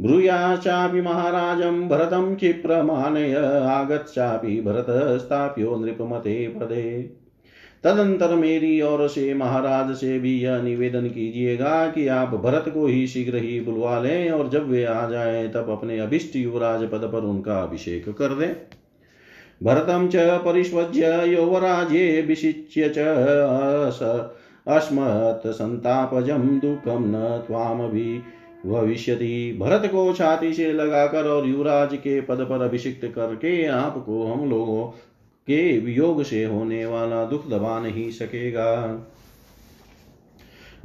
ब्रूयाश्चापि 0.00 1.00
महाराजं 1.00 1.88
भरतं 1.88 2.34
क्षिप्रमानय 2.36 3.34
आगच्छापि 3.70 4.60
भरतस्ताप्यो 4.60 5.76
नृपमते 5.76 6.48
पदे। 6.48 7.23
तदंतर 7.84 8.34
मेरी 8.34 8.80
ओर 8.82 9.08
से 9.08 9.34
महाराज 9.34 9.94
से 9.96 10.18
भी 10.18 10.38
यह 10.40 10.62
निवेदन 10.62 11.08
कीजिएगा 11.08 11.86
कि 11.86 12.06
आप 12.08 12.34
भरत 12.34 12.68
को 12.68 12.86
ही 12.86 13.06
शीघ्र 13.06 13.36
ही 13.36 13.60
बुलवा 13.60 13.98
लें 14.00 14.30
और 14.30 14.48
जब 14.48 14.68
वे 14.68 14.84
आ 14.84 15.08
जाएँ, 15.10 15.48
तब 15.48 15.70
अपने 15.70 15.98
अभिष्ट 15.98 16.36
युवराज 16.36 16.82
पद 16.82 17.10
पर 17.12 17.24
उनका 17.24 17.62
अभिषेक 17.62 18.08
कर 18.08 18.34
दें। 18.34 18.54
भरतं 19.62 20.08
च 20.08 20.16
परिष्वज्य 20.44 21.22
यौवराज्ये 21.26 22.20
विशिच्य 22.22 22.92
च 22.96 22.98
अस्मत् 24.68 25.46
संतापजम 25.46 26.48
दुखम 26.58 27.04
न 27.06 27.44
त्वामभि 27.46 28.22
भविष्यति। 28.66 29.56
भरत 29.60 29.82
को 29.86 30.12
छाती 30.12 30.52
से 30.52 30.72
लगाकर 30.72 31.24
और 31.24 31.48
युवराज 31.48 31.94
के 31.94 32.20
पद 32.20 32.46
पर 32.50 32.62
अभिषिक्त 32.62 33.04
करके 33.14 33.66
आपको 33.66 34.22
हम 34.26 34.50
लोगों 34.50 34.86
के 35.48 35.78
वियोग 35.78 36.22
से 36.22 36.44
होने 36.44 36.86
वाला 36.86 37.24
दुख 37.24 37.48
दबा 37.50 37.80
नहीं 37.80 38.10
सकेगा। 38.10 38.70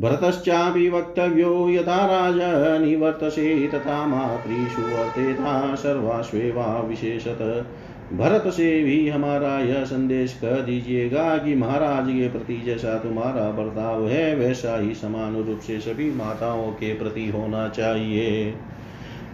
भरतश्चापि 0.01 0.89
वक्तव्यो 0.89 1.69
यथा 1.69 2.05
राज 2.05 2.39
निवर्तसे 2.81 3.67
तथा 3.67 4.05
मातृषु 4.07 4.81
वर्तेता 4.81 5.75
सर्वाश्वेवा 5.75 6.79
विशेषत। 6.79 7.67
भरत 8.13 8.47
से 8.47 8.83
भी 8.83 9.09
हमारा 9.09 9.59
यह 9.59 9.83
संदेश 9.83 10.33
कह 10.33 10.59
दीजिएगा 10.59 11.37
कि 11.37 11.55
महाराज 11.55 12.07
के 12.09 12.29
प्रति 12.29 12.61
जैसा 12.65 12.97
तुम्हारा 12.99 13.49
बर्ताव 13.51 14.07
है, 14.07 14.35
वैसा 14.35 14.79
ही 14.79 14.93
समान 14.95 15.35
रूप 15.43 15.59
से 15.59 15.79
सभी 15.79 16.11
माताओं 16.11 16.71
के 16.71 16.93
प्रति 16.93 17.27
होना 17.27 17.67
चाहिए। 17.69 18.53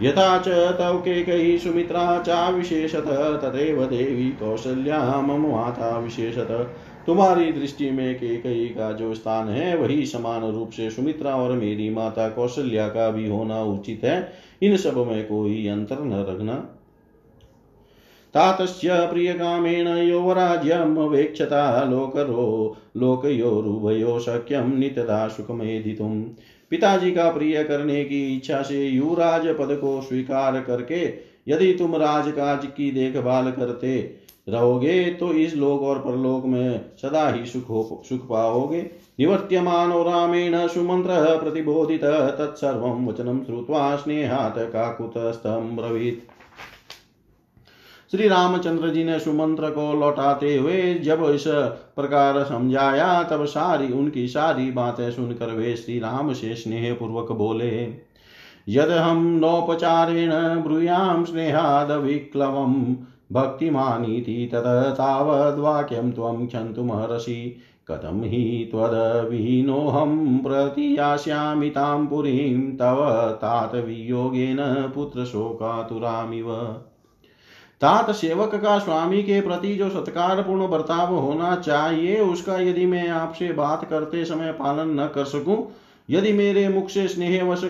यथा 0.02 0.38
च 0.38 0.48
तव 0.48 0.98
केकयी 0.98 1.58
सुमित्रा 1.58 2.22
चा 2.22 2.48
विशेषत 2.48 3.06
तदेव 3.42 3.84
देवी 3.84 4.30
कौशल्या 4.30 5.20
मम 5.20 5.52
माता 5.52 5.98
विशेषत। 5.98 6.74
तुम्हारी 7.06 7.52
दृष्टि 7.52 7.90
में 7.90 8.14
केकई 8.14 8.66
का 8.66 8.92
जो 8.92 9.14
स्थान 9.14 9.48
है, 9.48 9.76
वही 9.76 10.06
समान 10.06 10.52
रूप 10.52 10.70
से 10.70 10.90
सुमित्रा 10.90 11.34
और 11.36 11.52
मेरी 11.52 11.90
माता 11.90 12.28
कौशल्या 12.28 12.88
का 12.88 13.10
भी 13.10 13.28
होना 13.28 13.62
उचित 13.62 14.00
है। 14.04 14.32
इन 14.62 14.76
सब 14.76 14.96
में 14.96 15.26
कोई 15.26 15.68
अंतर 15.68 16.00
न 16.00 16.26
रखना। 16.28 16.54
तातस्य 18.34 18.88
प्रियकामेण 18.92 19.88
यौवराज्यं 19.88 21.08
वेक्षता 21.08 21.84
लोकरो 21.84 22.76
लोकयोरुभयो 22.96 24.18
शक्यं 24.18 24.78
नित्यदा 24.78 25.28
सुखमेधितुम्। 25.28 26.24
पिताजी 26.70 27.10
का 27.12 27.30
प्रिय 27.30 27.62
करने 27.64 28.04
की 28.04 28.36
इच्छा 28.36 28.62
से 28.62 28.86
युवराज 28.86 29.46
पद 29.48 29.76
को 29.80 30.00
स्वीकार 30.02 30.60
करके 30.60 31.02
यदि 31.48 31.72
तुम 31.72 31.96
राजकाज 31.96 32.66
की 32.66 32.90
देखभाल 32.90 33.50
करते 33.52 33.98
रहोगे 34.48 35.04
तो 35.10 35.32
इस 35.32 35.54
लोक 35.54 35.82
और 35.82 35.98
परलोक 35.98 36.44
में 36.44 36.80
सदा 37.02 37.28
ही 37.28 37.46
सुख 37.46 37.68
हो, 37.68 38.02
सुख 38.08 38.28
पाओगे। 38.28 38.82
निवर्त्यमान 39.18 39.92
रामेण 39.92 40.66
सुमंत्र 40.66 41.38
प्रतिबोधित, 41.38 42.04
तत्सर्व 42.04 42.86
वचनम 43.08 43.42
श्रुवा 43.44 43.96
स्नेहात 43.96 44.54
काकुतस्तम 44.58 45.76
ब्रवीत 45.76 46.26
श्री 48.10 48.28
रामचंद्र 48.28 48.88
जी 48.88 49.04
ने 49.04 49.18
सुमंत्र 49.18 49.70
को 49.70 50.00
लौटाते 50.00 50.56
हुए 50.56 50.94
जब 50.94 51.24
इस 51.34 51.44
प्रकार 51.96 52.44
समझाया, 52.44 53.22
तब 53.22 53.44
सारी, 53.44 53.92
उनकी 53.92 54.28
सारी 54.28 54.70
बातें 54.70 55.10
सुनकर 55.10 55.46
वे 55.46 55.76
श्री 55.76 55.98
राम 55.98 56.32
से 56.32 56.54
स्नेह 56.54 56.94
पूर्वक 56.94 57.32
बोले, 57.32 57.88
यद 58.68 58.90
हम 58.90 59.26
नौपचारेण 59.26 60.30
ब्रूयां 60.62 61.24
स्नेहाद 61.24 61.92
विक्लवम 61.92 62.96
भक्तिमानीति 63.32 64.48
तत 64.52 64.64
तावद्वाक्यं 64.98 66.12
त्वं 66.12 66.46
क्षन्तुमहर्षि 66.46 67.56
कथं 67.90 68.22
हि 68.24 68.68
त्वदविहीनोऽहं 68.70 70.38
प्रतियास्यामि 70.38 71.70
तां 71.70 72.06
पुरीं, 72.06 72.76
तव 72.76 73.06
तात 73.42 73.74
वियोगेन 73.74 74.58
पुत्रशोकातुरामिव। 74.94 76.76
तात 77.80 78.10
सेवक 78.10 78.54
का 78.54 78.78
स्वामी 78.78 79.22
के 79.22 79.40
प्रति 79.40 79.74
जो 79.74 79.88
सत्कार 79.90 80.42
पूर्ण 80.42 80.68
बर्ताव 80.68 81.14
होना 81.14 81.54
चाहिए, 81.56 82.20
उसका 82.20 82.58
यदि 82.58 82.86
मैं 82.86 83.08
आपसे 83.08 83.52
बात 83.52 83.84
करते 83.84 84.24
समय 84.24 84.52
पालन 84.52 85.00
न 85.00 85.06
कर 85.06 85.24
सकूँ, 85.24 85.66
यदि 86.08 86.32
मेरे 86.32 86.68
मुख 86.68 86.88
से 86.88 87.06
स्नेहवश 87.08 87.64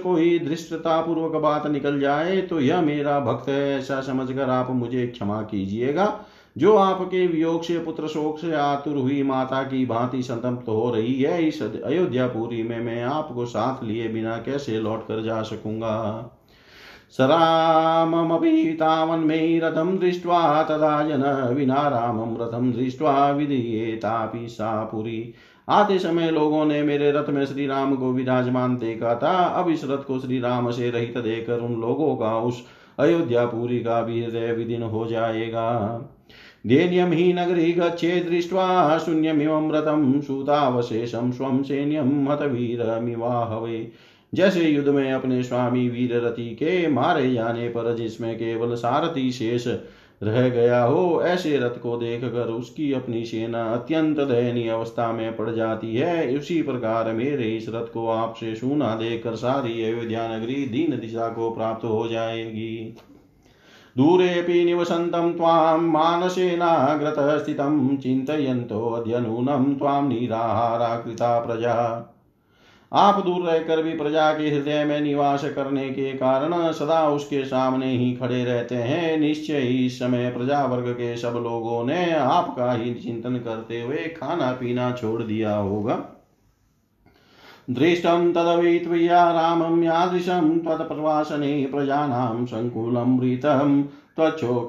धृष्टता 0.44 1.00
पूर्वक 1.00 1.40
बात 1.42 1.66
निकल 1.66 2.00
जाए 2.00 2.40
तो 2.42 2.60
यह 2.60 2.80
मेरा 2.80 3.18
भक्त 3.20 3.48
है, 3.48 3.78
ऐसा 3.78 4.00
समझकर 4.00 4.50
आप 4.50 4.70
मुझे 4.70 5.06
क्षमा 5.06 5.40
कीजिएगा। 5.42 6.20
जो 6.56 6.76
आपके 6.76 7.26
वियोग 7.26 7.62
से, 7.62 7.78
पुत्र 7.78 8.08
शोक 8.08 8.38
से 8.38 8.54
आतुर 8.54 8.96
हुई 8.96 9.22
माता 9.22 9.62
की 9.62 9.84
भांति 9.86 10.22
संतप्त 10.22 10.68
हो 10.68 10.90
रही 10.90 11.20
है, 11.22 11.42
इस 11.44 11.62
अयोध्यापुरी 11.62 12.62
में 12.62 12.78
मैं 12.80 13.02
आपको 13.04 13.46
साथ 13.46 13.84
लिए 13.84 14.08
बिना 14.08 14.36
कैसे 14.38 14.78
लौट 14.80 15.06
कर 15.08 15.22
जा 15.22 15.42
सकूँगा? 15.42 16.32
सराममपि 17.18 18.76
तावन्मे 18.80 19.58
रथं 19.58 19.98
दृष्ट्वा 19.98 20.62
तदा 20.62 21.02
जन 21.02 21.22
विना 21.54 21.88
रामं 21.88 22.36
रथं 22.40 22.72
दृष्ट्वा 22.72 23.30
विधीयेतापि 23.30 24.48
सा 24.48 24.84
पुरी। 24.84 25.34
आते 25.68 25.98
समय 25.98 26.30
लोगों 26.30 26.64
ने 26.64 26.82
मेरे 26.82 27.10
रथ 27.12 27.30
में 27.30 27.44
श्री 27.46 27.66
राम 27.66 27.94
को 27.96 28.12
विराजमान 28.12 28.76
देखा 28.76 29.14
था। 29.14 29.32
अब 29.42 29.68
इस 29.68 29.84
रथ 29.84 30.04
को 30.04 30.18
श्री 30.18 30.40
राम 30.40 30.70
से 30.70 30.90
रहित 30.90 31.18
देकर 31.18 31.60
उन 31.60 31.80
लोगों 31.80 32.16
का 32.16 32.38
उस 32.38 32.62
अयोध्यापुरी 32.98 33.78
का 33.78 34.02
भी 34.02 34.24
हृदय 34.24 34.52
विदिन 34.52 34.82
हो 34.82 35.06
जाएगा। 35.06 35.68
धेन्यं 36.66 37.12
हि 37.12 37.32
नगरी 37.32 37.72
गच्छे 37.72 38.20
दृष्ट्वा 38.20 38.98
शून्यमिमं 38.98 39.70
रथं 39.72 40.20
सूतावशेषं 40.20 41.32
स्वं 41.32 41.62
सैन्यं 41.62 42.26
हतवीरमिवाहवे। 42.28 43.90
जैसे 44.36 44.68
युद्ध 44.68 44.88
में 44.88 45.12
अपने 45.12 45.42
स्वामी 45.42 45.88
वीर 45.88 46.16
रति 46.26 46.48
के 46.50 46.88
मारे 46.88 47.32
जाने 47.32 47.68
पर 47.68 47.94
जिसमें 47.94 48.36
केवल 48.36 48.74
सारथी 48.74 49.30
शेष 49.32 49.66
रह 50.22 50.48
गया 50.48 50.82
हो, 50.84 51.22
ऐसे 51.22 51.56
रथ 51.58 51.80
को 51.80 51.96
देख 51.96 52.20
कर 52.24 52.48
उसकी 52.48 52.92
अपनी 52.92 53.24
सेना 53.24 53.64
अत्यंत 53.64 54.20
दयनीय 54.20 54.68
अवस्था 54.70 55.12
में 55.12 55.36
पड़ 55.36 55.50
जाती 55.50 55.96
है। 55.96 56.36
उसी 56.38 56.62
प्रकार 56.62 57.12
मेरे 57.12 57.44
इस 57.44 57.68
रथ 57.68 57.92
को 57.92 58.08
आपसे 58.08 58.54
सुना 58.54 58.94
देकर 58.94 59.34
सारी 59.34 59.84
अयोध्या 59.84 60.36
नगरी 60.36 60.54
दीन 60.54 60.98
दिशा 60.98 61.28
को 61.28 61.50
प्राप्त 61.50 61.84
हो 61.84 62.08
जाएगी। 62.08 62.96
दूरेऽपि 63.96 64.64
निवसन्तं 64.64 65.32
त्वां 65.32 65.78
मानसेनाग्रतः 65.78 67.38
स्थितं 67.38 67.96
चिन्तयन्तोऽद्य 67.96 69.20
नूनं 69.20 69.74
त्वां 69.74 70.08
निराहारा 70.08 70.96
कृता 70.96 71.38
प्रजा। 71.40 72.12
आप 72.92 73.24
दूर 73.24 73.42
रहकर 73.42 73.82
भी 73.82 73.96
प्रजा 73.96 74.32
के 74.32 74.50
हृदय 74.50 74.84
में 74.84 75.00
निवास 75.00 75.44
करने 75.44 75.88
के 75.90 76.12
कारण 76.12 76.72
सदा 76.72 77.08
उसके 77.08 77.44
सामने 77.44 77.86
ही 77.86 78.12
खड़े 78.16 78.44
रहते 78.44 78.74
हैं। 78.74 79.16
निश्चय 79.16 79.58
ही 79.58 79.86
इस 79.86 79.98
समय 79.98 80.30
प्रजा 80.30 80.64
वर्ग 80.64 80.88
के 80.88 81.16
सब 81.16 81.40
लोगों 81.42 81.84
ने 81.84 82.12
आपका 82.12 82.72
ही 82.72 82.94
चिंतन 82.94 83.36
करते 83.36 83.80
हुए 83.82 83.96
खाना 83.96 84.52
पीना 84.52 84.90
छोड़ 84.92 85.22
दिया 85.22 85.56
होगा। 85.56 86.04
दृष्टं 87.70 88.32
तदवि 88.32 88.78
त्वया 88.78 89.30
रामं 89.32 89.82
यादृशं 89.82 90.58
त्वत्प्रवासने 90.58 91.66
प्रजानां 91.66 92.46
सङ्कुलं 92.46 93.18
त्वचोक 94.16 94.68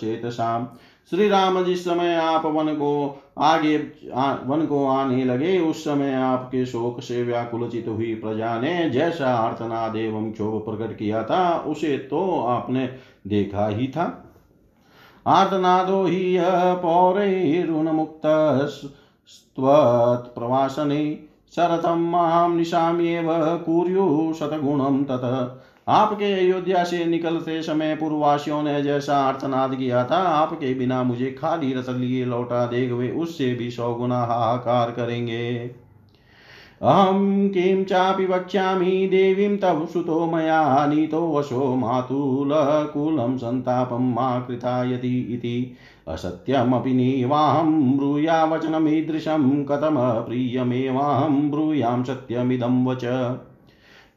चेतसा 0.00 0.78
श्री 1.10 1.28
राम 1.28 1.64
जिस 1.64 1.84
समय 1.84 2.14
आप 2.14 2.46
वन 2.46 2.74
को 2.74 3.22
आगे 3.38 3.92
आ, 4.14 4.34
वन 4.44 4.66
को 4.66 4.86
आने 4.86 5.24
लगे 5.24 5.58
उस 5.58 5.84
समय 5.84 6.14
आपके 6.14 6.66
शोक 6.66 7.00
से 7.00 7.22
व्याकुलचित 7.22 7.88
हुई 7.88 8.14
प्रजा 8.14 8.60
ने 8.60 8.90
जैसा 8.90 9.28
आर्तनाद 9.28 9.96
एवं 9.96 10.32
क्षोभ 10.32 10.62
प्रकट 10.62 10.96
किया 10.96 11.22
था 11.22 11.58
उसे 11.66 11.98
तो 11.98 12.40
आपने 12.40 12.86
देखा 13.26 13.68
ही 13.68 13.88
था। 13.88 14.34
आर्तनादो 15.26 16.04
ही 16.04 16.38
मुक्त 17.92 18.22
प्रवासने 20.34 21.18
शरथं 21.56 22.10
माँ 22.10 22.48
निशाम्येव 22.48 23.28
कुर्यु 23.66 24.32
शतगुणं 24.32 25.04
तत् 25.04 25.65
आपके 25.88 26.32
अयोध्या 26.32 26.84
से 26.84 27.04
निकलते 27.04 27.62
समय 27.62 27.96
पूर्ववासियों 27.96 28.62
ने 28.62 28.82
जैसा 28.82 29.28
अर्थनाद 29.28 29.74
किया 29.74 30.04
था, 30.04 30.16
आपके 30.16 30.74
बिना 30.74 31.02
मुझे 31.02 31.30
खाली 31.30 31.74
रस 31.74 31.88
लिए 31.88 32.24
लौटा 32.24 32.66
देख 32.66 32.92
वे 32.92 33.10
उससे 33.10 33.54
भी 33.54 33.70
सौ 33.70 33.94
गुना 33.94 34.18
हाहाकार 34.18 34.90
करेंगे। 34.90 35.70
अहं 36.82 37.48
किं 37.48 37.84
चापि 37.84 38.26
वक्ष्यामि 38.26 39.08
देवीं 39.10 39.56
तव 39.58 39.86
सुतो 39.92 40.26
मया 40.26 40.86
नीतो 40.86 41.38
वशो 41.38 41.74
मातुलकुलं 41.76 43.36
सन्तापं 43.36 44.12
मा 44.14 44.40
कृता 44.40 44.84
यदि 44.84 45.18
इति। 45.18 45.76
असत्यमपि 46.08 46.92
निवाहं 46.94 47.96
ब्रूया 47.96 48.44
वचनमीदृशं 48.44 49.64
कथम 49.64 49.96
प्रियमेवाहं 50.28 51.50
ब्रूयां 51.50 52.04
सत्यमिदं 52.04 52.84
वच। 52.86 53.04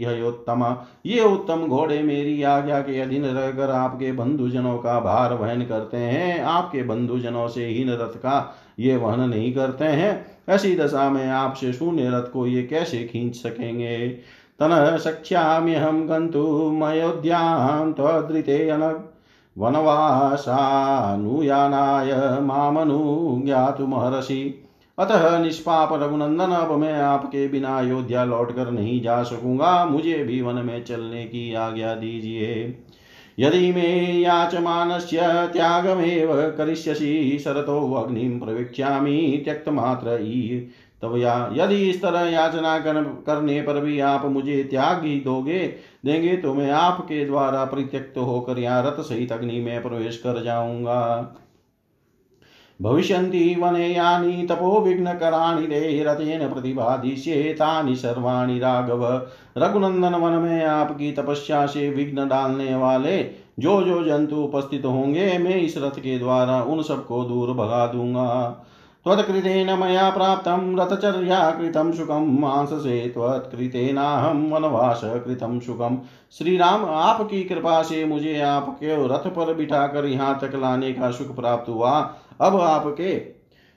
हयोत्तम। 0.09 0.77
ये 1.07 1.21
उत्तम 1.21 1.67
घोड़े 1.67 2.03
मेरी 2.03 2.43
आज्ञा 2.43 2.81
के 2.81 3.01
अधीन 3.01 3.25
रहकर 3.25 3.71
आपके 3.71 4.13
बंधुजनों 4.13 4.79
का 4.79 5.01
भार 5.01 5.35
वहन 5.35 5.63
करते 5.63 5.97
हैं। 5.97 6.43
आपके 6.43 6.83
बंधुजनों 6.83 7.49
से 7.49 7.67
हीन 7.67 7.91
रथ 7.91 8.09
का 8.17 8.57
ये 8.79 8.97
वहन 8.97 9.21
नहीं 9.21 9.55
करते 9.55 9.85
हैं। 9.85 10.27
ऐसी 10.49 10.77
दशा 10.77 11.11
में 11.11 11.29
आपसे 11.29 11.73
शून्य 11.73 12.11
रथ 12.11 12.33
को 12.33 12.47
ये 12.47 12.63
कैसे 12.63 12.99
खींच 12.99 13.37
सकेंगे? 13.37 14.19
तन 14.59 14.99
सख्याम्यहम 15.01 16.07
गन्तुमयोध्यां 16.07 17.93
त्वदृते 17.93 18.79
वनवासानुयानाय 19.59 22.41
मामनुज्ञातुमहर्षि 22.41 24.69
अतः 25.03 25.39
निष्पाप 25.39 25.93
रघुनंदन 25.93 26.53
अब 26.53 26.73
मैं 26.73 26.93
आपके 26.95 27.47
बिना 27.49 27.79
अयोध्या 27.79 28.25
लौट 28.25 28.55
कर 28.57 28.71
नहीं 28.71 29.01
जा 29.03 29.23
सकूँगा। 29.23 29.85
मुझे 29.87 30.23
भी 30.25 30.41
वन 30.43 30.65
में 30.65 30.83
चलने 30.85 31.25
की 31.25 31.53
आज्ञा 31.55 31.95
दीजिए। 31.95 32.79
यदि 33.39 33.73
मे 33.73 33.89
याचमानस्य 34.21 35.19
त्यागमेव 35.53 36.33
करिष्यसि 36.59 37.39
शरतो 37.45 37.93
अग्निं 37.95 38.39
प्रवीक्ष्यामि 38.41 39.43
त्यक्तमात्र 39.45 40.17
तब 41.03 41.17
या 41.17 41.35
यदि 41.55 41.77
इस 41.91 42.03
तरह 42.03 42.29
याचना 42.31 42.79
कर, 42.79 43.03
करने 43.27 43.61
पर 43.63 43.81
भी 43.81 43.99
आप 44.01 44.25
मुझे 44.25 44.63
त्याग 44.65 45.05
ही 45.05 45.19
दोगे 45.21 45.59
देंगे 46.05 46.37
तो 46.37 46.53
मैं 46.55 46.71
आपके 46.71 47.25
द्वारा 47.25 47.65
परित्यक्त 47.65 48.19
होकर 48.19 48.59
यहाँ 48.59 48.83
रथ 48.83 49.03
सहित 49.03 49.33
अग्नि 49.33 49.61
में 49.61 49.83
प्रवेश 49.83 50.17
कर 50.17 50.43
जाऊँगा। 50.43 51.01
भविष्यन्ति 52.83 53.45
वने 53.59 53.89
यानि 53.89 54.47
तपोविघ्नकराणि 54.51 55.67
ते 55.67 56.03
रतेन 56.05 56.49
प्रतिपादिश्येतानि 56.49 57.95
सर्वाणि 57.97 58.59
राघव। 58.59 59.05
रघुनंदन 59.59 60.15
वन 60.15 60.39
में 60.43 60.65
आपकी 60.65 61.13
तपस्या 61.13 61.67
से 61.67 61.89
विघ्न 61.91 62.29
डालने 62.29 62.75
वाले 62.75 63.23
जो 63.59 63.81
जो 63.83 64.03
जंतु 64.05 64.37
उपस्थित 64.37 64.85
होंगे, 64.85 65.39
मैं 65.39 65.57
इस 65.57 65.79
रथ 65.79 65.99
के 65.99 66.19
द्वारा 66.19 66.63
उन 66.63 66.83
सबको 66.83 67.25
दूर 67.25 67.53
भगा 67.55 67.87
दूँगा। 67.87 68.29
त्वत्कृतेन 69.07 69.73
मया 69.79 70.09
प्राप्तं 70.11 70.77
रथचर्या 70.77 71.39
कृतं 71.51 71.91
सुखं 71.93 72.27
मांससे 72.41 72.99
त्वत्कृतेनाहं 73.09 74.43
वनवास 74.51 75.01
कृतं 75.05 75.59
सुखम 75.61 75.99
श्री 76.33 76.57
राम 76.57 76.85
आपकी 76.87 77.43
कृपा 77.45 77.83
से 77.83 78.05
मुझे 78.05 78.41
आपके 78.41 78.95
रथ 79.07 79.27
पर 79.29 79.55
बिठाकर 79.55 80.07
यहाँ 80.07 80.39
तक 80.41 80.55
लाने 80.55 80.93
का 80.93 81.11
सुख 81.11 81.35
प्राप्त 81.37 81.69
हुआ। 81.69 82.01
अब 82.43 82.57
आपके 82.61 83.13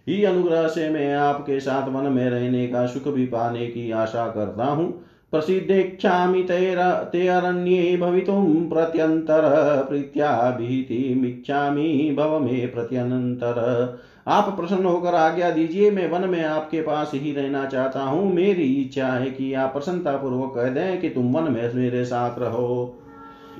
ही 0.07 0.23
अनुग्रह 0.23 0.67
से 0.67 0.89
मैं 0.89 1.13
आपके 1.15 1.59
साथ 1.59 1.87
वन 1.89 2.11
में 2.11 2.29
रहने 2.29 2.67
का 2.67 2.85
सुख 2.85 3.07
भी 3.13 3.25
पाने 3.27 3.67
की 3.67 3.91
आशा 3.93 4.27
करता 4.27 4.65
हूँ। 4.65 4.87
प्रसिद्धेक्षामि 5.33 6.43
ते 6.43 7.27
अरण्ये 7.27 7.95
भवितुं 7.97 8.43
प्रीत्या 8.69 10.29
भीतिमिच्छामि 10.51 12.15
भव 12.17 12.39
मे 12.39 12.65
प्रत्यनंतर 12.67 13.57
आप 14.27 14.55
प्रसन्न 14.57 14.85
होकर 14.85 15.15
आज्ञा 15.15 15.49
दीजिए, 15.51 15.89
मैं 15.91 16.09
वन 16.11 16.29
में 16.29 16.43
आपके 16.43 16.81
पास 16.81 17.11
ही 17.13 17.31
रहना 17.33 17.65
चाहता 17.65 18.01
हूँ। 18.01 18.33
मेरी 18.33 18.63
इच्छा 18.75 19.07
है 19.07 19.29
कि 19.31 19.53
आप 19.53 19.73
प्रसन्नता 19.73 20.15
पूर्वक 20.17 20.53
कह 20.55 20.69
दें 20.71 20.99
कि 21.01 21.09
तुम 21.09 21.33
वन 21.33 21.51
में 21.51 21.73
मेरे 21.73 22.03
साथ 22.05 22.39
रहो। 22.39 23.01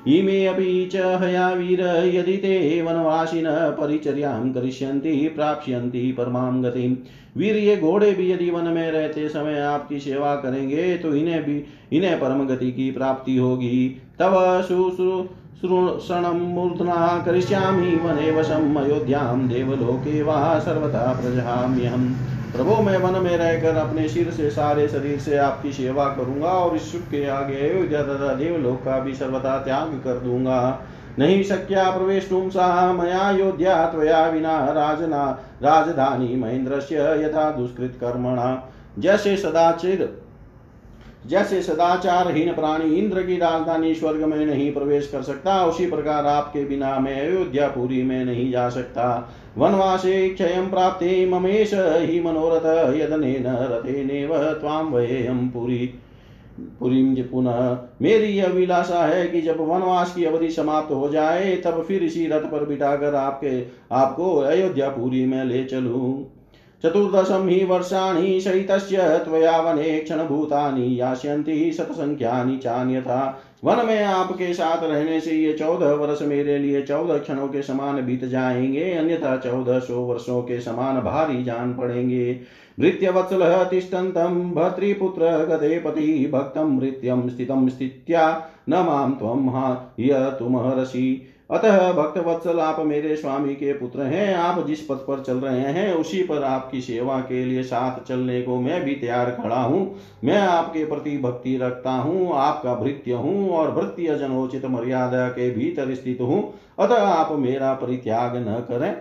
इमे 0.06 0.46
अपि 0.46 0.88
च 0.92 0.96
हयावीर 1.22 1.80
यदि 2.14 2.36
ते 2.36 2.82
वनवासिन 2.82 3.44
परिचर्यां 3.78 4.52
करिष्यन्ति, 4.52 5.14
प्राप्स्यन्ति 5.28 6.12
परमां 6.12 6.62
गतिम्। 6.64 6.96
वीर 7.36 7.56
ये 7.56 7.76
घोड़े 7.76 8.12
भी 8.12 8.30
यदि 8.32 8.50
वन 8.50 8.68
में 8.68 8.90
रहते 8.92 9.28
समय 9.28 9.60
आपकी 9.60 9.98
सेवा 10.00 10.34
करेंगे 10.36 10.96
तो 10.96 11.14
इन्हें 11.14 11.42
भी, 11.44 11.56
इन्हें 11.92 12.20
परम 12.20 12.46
गति 12.46 12.70
की 12.72 12.90
प्राप्ति 12.90 13.36
होगी। 13.36 13.88
तब 14.18 14.34
शुश्रूषणं 14.68 16.40
मूर्धना 16.54 17.22
करिष्यामि, 17.26 17.90
वने 17.96 18.30
वशम् 18.30 18.76
अयोध्यां 18.76 19.48
देवलोके 19.48 20.22
वा 20.22 20.58
सर्वथा 20.58 21.12
प्रजहाम्यहम् 21.22 22.14
प्रभो, 22.52 22.82
मैं 22.82 22.98
मन 22.98 23.22
में 23.22 23.36
रहकर 23.36 23.76
अपने 23.76 24.08
सिर 24.08 24.30
से, 24.30 24.50
सारे 24.50 24.88
शरीर 24.88 25.18
से 25.18 25.36
आपकी 25.36 25.72
सेवा 25.72 26.04
करूँगा 26.04 26.48
और 26.48 26.76
इस 26.76 26.92
के 26.94 27.26
आगे 27.28 27.70
अयोध्या 27.70 28.02
देवलोक 28.34 28.84
का 28.84 28.98
भी 29.00 29.14
सर्वथा 29.14 29.58
त्याग 29.58 30.00
कर 30.04 30.18
दूँगा। 30.18 30.80
नहीं 31.18 31.42
शक्या 31.42 31.90
प्रवेशुं 31.90 32.48
सा 32.50 32.92
मया 32.92 33.30
योध्या 33.30 33.86
त्वया 33.86 34.26
विना 34.26 34.58
राजना, 34.72 35.46
राजधानी 35.62 36.36
महेंद्र 36.36 36.80
से 36.80 36.94
यथा 36.94 37.50
दुष्कृत 37.50 37.98
कर्मणा। 38.00 38.72
जैसे 38.98 39.36
सदाचिर, 39.36 40.22
जैसे 41.26 41.62
सदाचारहीन 41.62 42.54
प्राणी 42.54 42.94
इंद्र 42.94 43.22
की 43.22 43.36
राजधानी 43.36 43.94
स्वर्ग 43.94 44.24
में 44.24 44.46
नहीं 44.46 44.72
प्रवेश 44.72 45.08
कर 45.12 45.22
सकता, 45.22 45.64
उसी 45.64 45.86
प्रकार 45.86 46.26
आपके 46.26 46.64
बिना 46.64 46.98
मैं 46.98 47.28
अयोध्यापुरी 47.28 48.02
में 48.02 48.24
नहीं 48.24 48.52
जा 48.52 48.68
सकता। 48.68 49.32
वनवासे 49.58 50.28
क्षयं 50.28 50.70
प्राप्ते 50.70 51.26
ममेश 51.26 51.70
हि 51.74 52.20
मनोरथ 52.20 52.94
यदनेन 53.00 53.44
रथेनेव 53.46 54.38
त्वां 54.38 54.84
वयेयं 54.84 55.48
पुरी। 55.48 55.94
पुरीं 56.80 57.22
पुनः, 57.22 57.78
मेरी 58.02 58.26
यह 58.26 58.44
अभिलाषा 58.44 59.04
है 59.04 59.28
कि 59.28 59.40
जब 59.40 59.60
वनवास 59.60 60.14
की 60.14 60.24
अवधि 60.24 60.50
समाप्त 60.50 60.92
हो 60.92 61.08
जाए, 61.08 61.56
तब 61.56 61.84
फिर 61.88 62.02
इसी 62.02 62.26
रथ 62.26 62.40
पर 62.40 62.64
बिठाकर 62.64 63.14
आपके, 63.14 63.66
आपको 63.92 64.36
अयोध्या 64.36 64.88
पुरी 64.88 65.26
में 65.26 65.44
ले 65.44 65.64
चलूँ। 65.64 66.32
चतुर्दशं 66.82 67.48
हि 67.48 67.64
वर्षाणि 67.64 68.40
शयितस्य 68.40 68.96
त्वया 68.98 69.60
वने 69.60 69.98
क्षणभूतानि 69.98 71.00
यास्यन्ति 71.00 71.72
शतसङ्ख्यानि 71.72 72.56
चान्यथा। 72.56 73.42
वन 73.66 73.86
में 73.86 74.02
आपके 74.04 74.52
साथ 74.54 74.82
रहने 74.82 75.20
से 75.20 75.32
ये 75.32 75.52
चौदह 75.52 75.92
वर्ष 75.92 76.22
मेरे 76.22 76.58
लिए 76.58 76.82
चौदह 76.82 77.18
क्षणों 77.18 77.48
के 77.48 77.62
समान 77.62 78.00
बीत 78.06 78.24
जाएँगे, 78.24 78.92
अन्यथा 78.92 79.36
चौदह 79.36 79.78
सौ 79.78 80.00
वर्षों 80.00 80.42
के 80.42 80.60
समान 80.60 81.00
भारी 81.00 81.42
जान 81.44 81.74
पड़ेंगे। 81.74 82.40
भृत्यवत्सल 82.80 83.42
तिष्ठन्तं 83.70 84.54
भर्तृपुत्र 84.54 85.24
गते 85.46 85.78
पति 85.78 86.30
भक्तं 86.32 86.76
मृत्यम 86.76 87.28
स्थितम, 87.28 87.68
स्थित्या 87.68 88.50
न 88.68 88.74
माँ 88.74 89.16
त्वं 89.18 89.48
हा 89.50 89.74
तुमहर्षि 90.30 91.32
अतः 91.50 91.92
भक्त 91.92 92.18
वत्सल 92.18 92.60
आप 92.60 92.80
मेरे 92.80 93.16
स्वामी 93.16 93.54
के 93.54 93.72
पुत्र 93.72 94.02
हैं। 94.02 94.34
आप 94.34 94.66
जिस 94.66 94.80
पथ 94.80 94.94
पर 94.94 95.22
चल 95.22 95.36
रहे 95.36 95.72
हैं, 95.72 95.92
उसी 95.94 96.22
पर 96.22 96.42
आपकी 96.44 96.80
सेवा 96.80 97.18
के 97.20 97.44
लिए 97.44 97.62
साथ 97.62 98.02
चलने 98.04 98.40
को 98.42 98.56
मैं 98.56 98.82
भी 98.84 98.94
तैयार 98.94 99.30
खड़ा 99.32 99.60
हूँ। 99.62 99.94
मैं 100.24 100.38
आपके 100.38 100.84
प्रति 100.84 101.16
भक्ति 101.18 101.56
रखता 101.56 101.90
हूँ, 101.90 102.32
आपका 102.34 102.74
भृत्य 102.74 103.12
हूँ 103.12 103.50
और 103.50 103.70
भृत्य 103.70 104.18
जनोचित 104.18 104.64
मर्यादा 104.66 105.28
के 105.28 105.50
भीतर 105.50 105.94
स्थित 105.94 106.20
हूँ। 106.20 106.42
अतः 106.78 107.02
आप 107.02 107.32
मेरा 107.32 107.72
परित्याग 107.74 108.36
न 108.36 108.54
करें। 108.70 108.94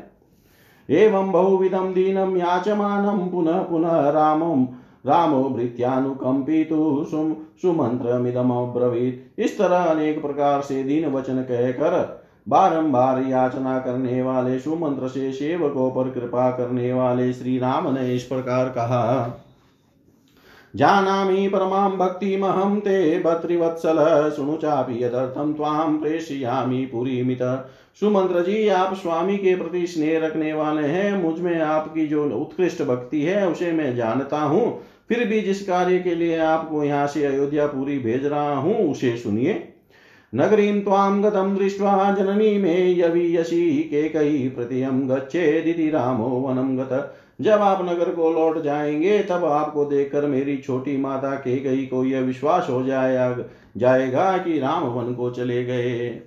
एवं 0.90 1.32
बहुविधम 1.32 1.94
दीनम 1.94 2.38
याचमानम 2.38 3.28
पुनः 3.28 3.62
पुनः 3.62 4.10
रामम 4.10 4.68
रामो 5.06 5.44
भृत्यानुकंपितु 5.50 7.06
सुम 7.12 7.34
सुमंत्रमिदमब्रवीत 7.62 9.34
इस 9.38 9.58
तरह 9.58 9.84
अनेक 9.84 10.22
प्रकार 10.22 10.62
से 10.62 10.84
दीन 10.84 11.06
वचन 11.06 11.42
कहकर 11.42 12.25
बारंबार 12.48 13.24
याचना 13.24 13.80
करने 13.80 14.22
वाले 14.22 14.60
सुमंत्र 14.60 15.08
से 15.08 15.32
सेवकों 15.32 15.90
पर 15.92 16.10
कृपा 16.10 16.50
करने 16.52 16.94
वाले 16.94 17.34
श्री 17.34 17.58
राम 17.58 17.94
ने 17.94 18.16
इस 18.16 18.24
प्रकार 18.24 18.70
कहा। 18.70 19.42
जानामि 20.76 21.48
परमां 21.48 21.90
भक्तिमहं 21.92 22.80
ते 22.80 23.20
भतृवत्सल 23.20 24.32
शृणु 24.36 24.58
चापि 24.58 25.04
यदर्थं 25.04 25.54
त्वां 25.54 25.98
प्रेषयामि 25.98 26.86
पुरीमित। 26.86 27.42
सुमंत्र 28.00 28.42
जी, 28.42 28.68
आप 28.68 28.94
स्वामी 28.94 29.38
के 29.38 29.56
प्रति 29.56 29.88
स्नेह 29.88 30.26
रखने 30.26 30.54
वाले 30.54 30.88
हैं, 30.88 31.24
मुझमें 31.24 31.62
आपकी 31.62 32.08
जो 32.08 32.30
उत्कृष्ट 32.30 32.82
भक्ति 32.82 33.22
है, 33.22 33.48
उसे 33.48 33.72
मैं 33.72 33.96
जानता 33.96 34.40
हूँ। 34.40 34.82
फिर 35.10 35.28
भी 35.28 35.42
जिस 35.42 35.68
कार्य 35.68 36.00
के 36.00 36.16
लिए 36.16 36.38
आपको 36.38 36.84
यहाँ 36.84 37.08
से 37.08 37.26
अयोध्या 37.26 37.68
पूरी 37.68 38.00
भेज 38.00 38.26
रहा 38.26 38.56
हूँ, 38.56 38.92
उसे 38.92 39.18
सुनिए। 39.18 39.75
नगरीं 40.36 40.82
त्वां 40.82 41.24
गतं 41.24 41.56
दृष्ट्वा 41.56 42.16
जननी 42.20 42.58
मे 42.58 43.00
यवीयसी 43.00 43.80
केकयी 43.80 44.50
प्रतियं 44.50 45.10
गच्छेदिति 45.10 45.90
रामो 45.90 46.28
वनं 46.28 46.78
गत। 46.78 47.16
जब 47.42 47.52
आप 47.52 47.82
नगर 47.82 48.10
को 48.10 48.32
लौट 48.34 48.64
जाएँगे, 48.64 49.20
तब 49.20 49.46
आपको 49.46 49.86
देखकर 49.86 50.26
मेरी 50.26 50.58
छोटी 50.58 50.98
माता 50.98 51.36
के 51.36 51.60
गई 51.60 51.86
को 51.86 52.06
यह 52.06 52.22
विश्वास 52.22 52.68
हो 52.70 52.84
जाएगा 52.84 53.38
जाएगा 53.78 54.38
कि 54.38 54.60
राम 54.60 54.84
वन 54.84 55.14
को 55.14 55.32
चले 55.32 55.66
गए। 55.66 56.22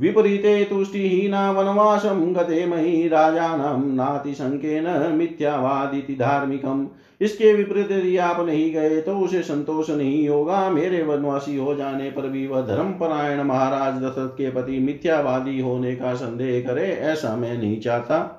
विपरीते 0.00 0.64
तुष्टिहीना 0.64 1.50
वनवासं 1.50 2.34
गते 2.34 2.66
मयि 2.66 3.08
राजानं 3.08 3.94
नातिशङ्केन 3.94 5.16
मिथ्यावादिति 5.16 6.14
धार्मिकम्। 6.14 6.86
इसके 7.22 7.52
विपरीत 7.52 7.90
यदि 7.92 8.16
आप 8.18 8.40
नहीं 8.40 8.72
गए 8.72 9.00
तो 9.00 9.16
उसे 9.18 9.42
संतोष 9.42 9.90
नहीं 9.90 10.28
होगा। 10.28 10.68
मेरे 10.70 11.02
वनवासी 11.02 11.56
हो 11.56 11.74
जाने 11.74 12.10
पर 12.10 12.28
भी 12.28 12.46
वह 12.46 12.60
धर्म 12.66 12.92
परायण 12.92 13.42
महाराज 13.42 14.02
दशरथ 14.02 14.28
के 14.28 14.50
पति 14.50 14.78
मिथ्यावादी 14.78 15.60
होने 15.60 15.94
का 15.96 16.14
संदेह 16.14 16.60
करे, 16.62 16.86
ऐसा 16.86 17.34
मैं 17.36 17.56
नहीं 17.58 17.80
चाहता। 17.80 18.38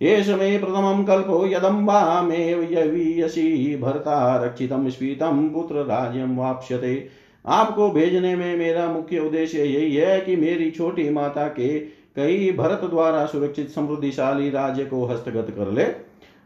एष 0.00 0.28
मे 0.30 0.56
प्रथमं 0.58 1.04
कल्पो 1.04 1.44
यदम्बामेव 1.46 2.62
यवीयसी 2.72 3.76
भर्ता 3.76 4.44
रक्षितं 4.44 4.88
स्फीतं 4.90 5.48
पुत्र 5.48 5.84
राज्यं 5.86 6.36
वाप्स्यते। 6.36 7.08
आपको 7.44 7.90
भेजने 7.90 8.34
में 8.36 8.56
मेरा 8.56 8.86
मुख्य 8.88 9.18
उद्देश्य 9.18 9.64
यही 9.64 9.94
है 9.96 10.20
कि 10.20 10.36
मेरी 10.36 10.70
छोटी 10.70 11.08
माता 11.10 11.46
के 11.48 11.78
कई 12.16 12.50
भरत 12.52 12.80
द्वारा 12.90 13.24
सुरक्षित 13.26 13.70
समृद्धिशाली 13.70 14.50
राज्य 14.50 14.84
को 14.84 15.04
हस्तगत 15.06 15.54
कर 15.56 15.70
ले। 15.70 15.84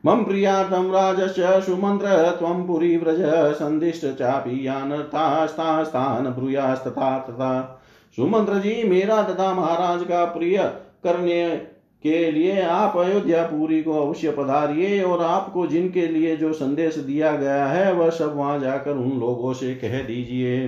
मम 0.04 0.22
प्रियार्थं 0.24 0.90
राजस्य 0.90 1.60
सुमन्त्र 1.60 2.08
त्वं 2.30 2.66
पुरी 2.66 2.96
व्रज 2.96 3.20
सन्दिष्ट 3.54 4.06
चापि 4.06 4.66
यानर्थास्तास्तान् 4.66 6.26
ब्रूयास्तथा 6.26 7.18
तथा। 7.18 7.82
सुमंत्र 8.16 8.58
जी 8.58 8.82
मेरा 8.88 9.22
तथा 9.22 9.52
महाराज 9.54 10.02
का 10.02 10.24
प्रिय 10.24 10.56
करने 11.04 11.56
के 12.04 12.30
लिए 12.32 12.60
आप 12.62 12.96
अयोध्या 12.96 13.42
पुरी 13.42 13.82
को 13.82 13.98
अवश्य 14.06 14.30
पधारिए 14.30 15.02
और 15.02 15.22
आपको 15.22 15.66
जिनके 15.66 16.06
लिए 16.06 16.36
जो 16.36 16.52
संदेश 16.52 16.96
दिया 16.96 17.36
गया 17.36 17.66
है, 17.66 17.92
वह 17.92 18.10
सब 18.10 18.36
वहाँ 18.36 18.58
जाकर 18.58 18.90
उन 18.90 19.18
लोगों 19.20 19.52
से 19.52 19.74
कह 19.74 20.02
दीजिए। 20.02 20.64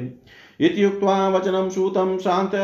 इत्युक्त्वा 0.60 1.28
वचनं 1.28 1.68
सूतं 1.70 2.18
शान्त 2.18 2.54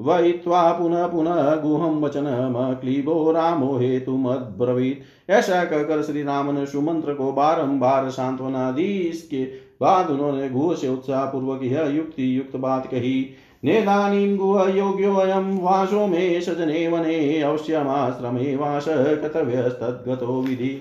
वयित्वा 0.00 0.72
पुनः 0.72 1.06
पुनः 1.06 1.54
गुहम 1.56 1.60
गुहं 1.60 2.00
वचनमक्लीबो 2.02 3.32
रामो 3.32 3.76
हेतुमद्ब्रवीत्। 3.78 5.30
ऐसा 5.30 5.64
कहकर 5.64 6.02
श्री 6.02 6.22
राम 6.22 6.50
ने 6.50 6.66
सुमंत्र 6.66 7.14
को 7.14 7.32
बारंबार 7.32 8.10
सांत्वना 8.10 8.70
दी 8.70 8.86
इसके 8.98 9.44
बाद 9.80 10.10
उन्होंने 10.10 10.48
गुह 10.50 10.74
से 10.74 10.88
उत्साह 10.88 11.24
पूर्वक 11.24 11.60
यह 11.62 11.82
युक्ति 11.82 12.38
युक्त 12.38 12.56
बात 12.56 12.86
कही, 12.86 13.30
नेदानीं 13.64 14.36
गुहयोग्योऽयं 14.36 15.58
वासो 15.58 16.06
मे 16.06 16.40
सजने 16.40 16.88
वने 16.88 17.42
अवश्यमाश्रमे 17.42 18.56
वास 18.56 18.84
कर्तव्यस्तद्गतो 18.88 20.40
विधि। 20.42 20.80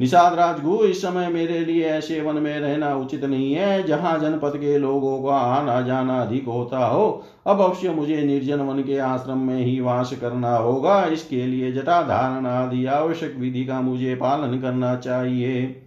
निषाद 0.00 0.34
राजगु 0.34 0.84
इस 0.84 1.02
समय 1.02 1.28
मेरे 1.28 1.58
लिए 1.60 1.84
ऐसे 1.84 2.20
वन 2.20 2.34
में 2.34 2.60
रहना 2.60 2.94
उचित 2.96 3.24
नहीं 3.24 3.52
है। 3.54 3.82
जहाँ 3.82 4.18
जनपद 4.18 4.56
के 4.56 4.78
लोगों 4.78 5.22
का 5.22 5.36
आना 5.36 5.80
जाना 5.80 6.20
अधिक 6.22 6.46
होता 6.46 6.86
हो, 6.86 7.24
अब 7.46 7.60
अवश्य 7.60 7.90
मुझे 7.90 8.22
निर्जन 8.22 8.60
वन 8.60 8.82
के 8.82 8.98
आश्रम 8.98 9.38
में 9.38 9.64
ही 9.64 9.80
वास 9.80 10.12
करना 10.20 10.56
होगा। 10.56 11.04
इसके 11.04 11.46
लिए 11.46 11.72
जटा 11.72 12.02
धारण 12.02 12.46
आदि 12.46 12.86
आवश्यक 12.86 13.36
विधि 13.36 13.64
का 13.64 13.80
मुझे 13.80 14.14
पालन 14.14 14.60
करना 14.60 14.96
चाहिए। 14.96 15.82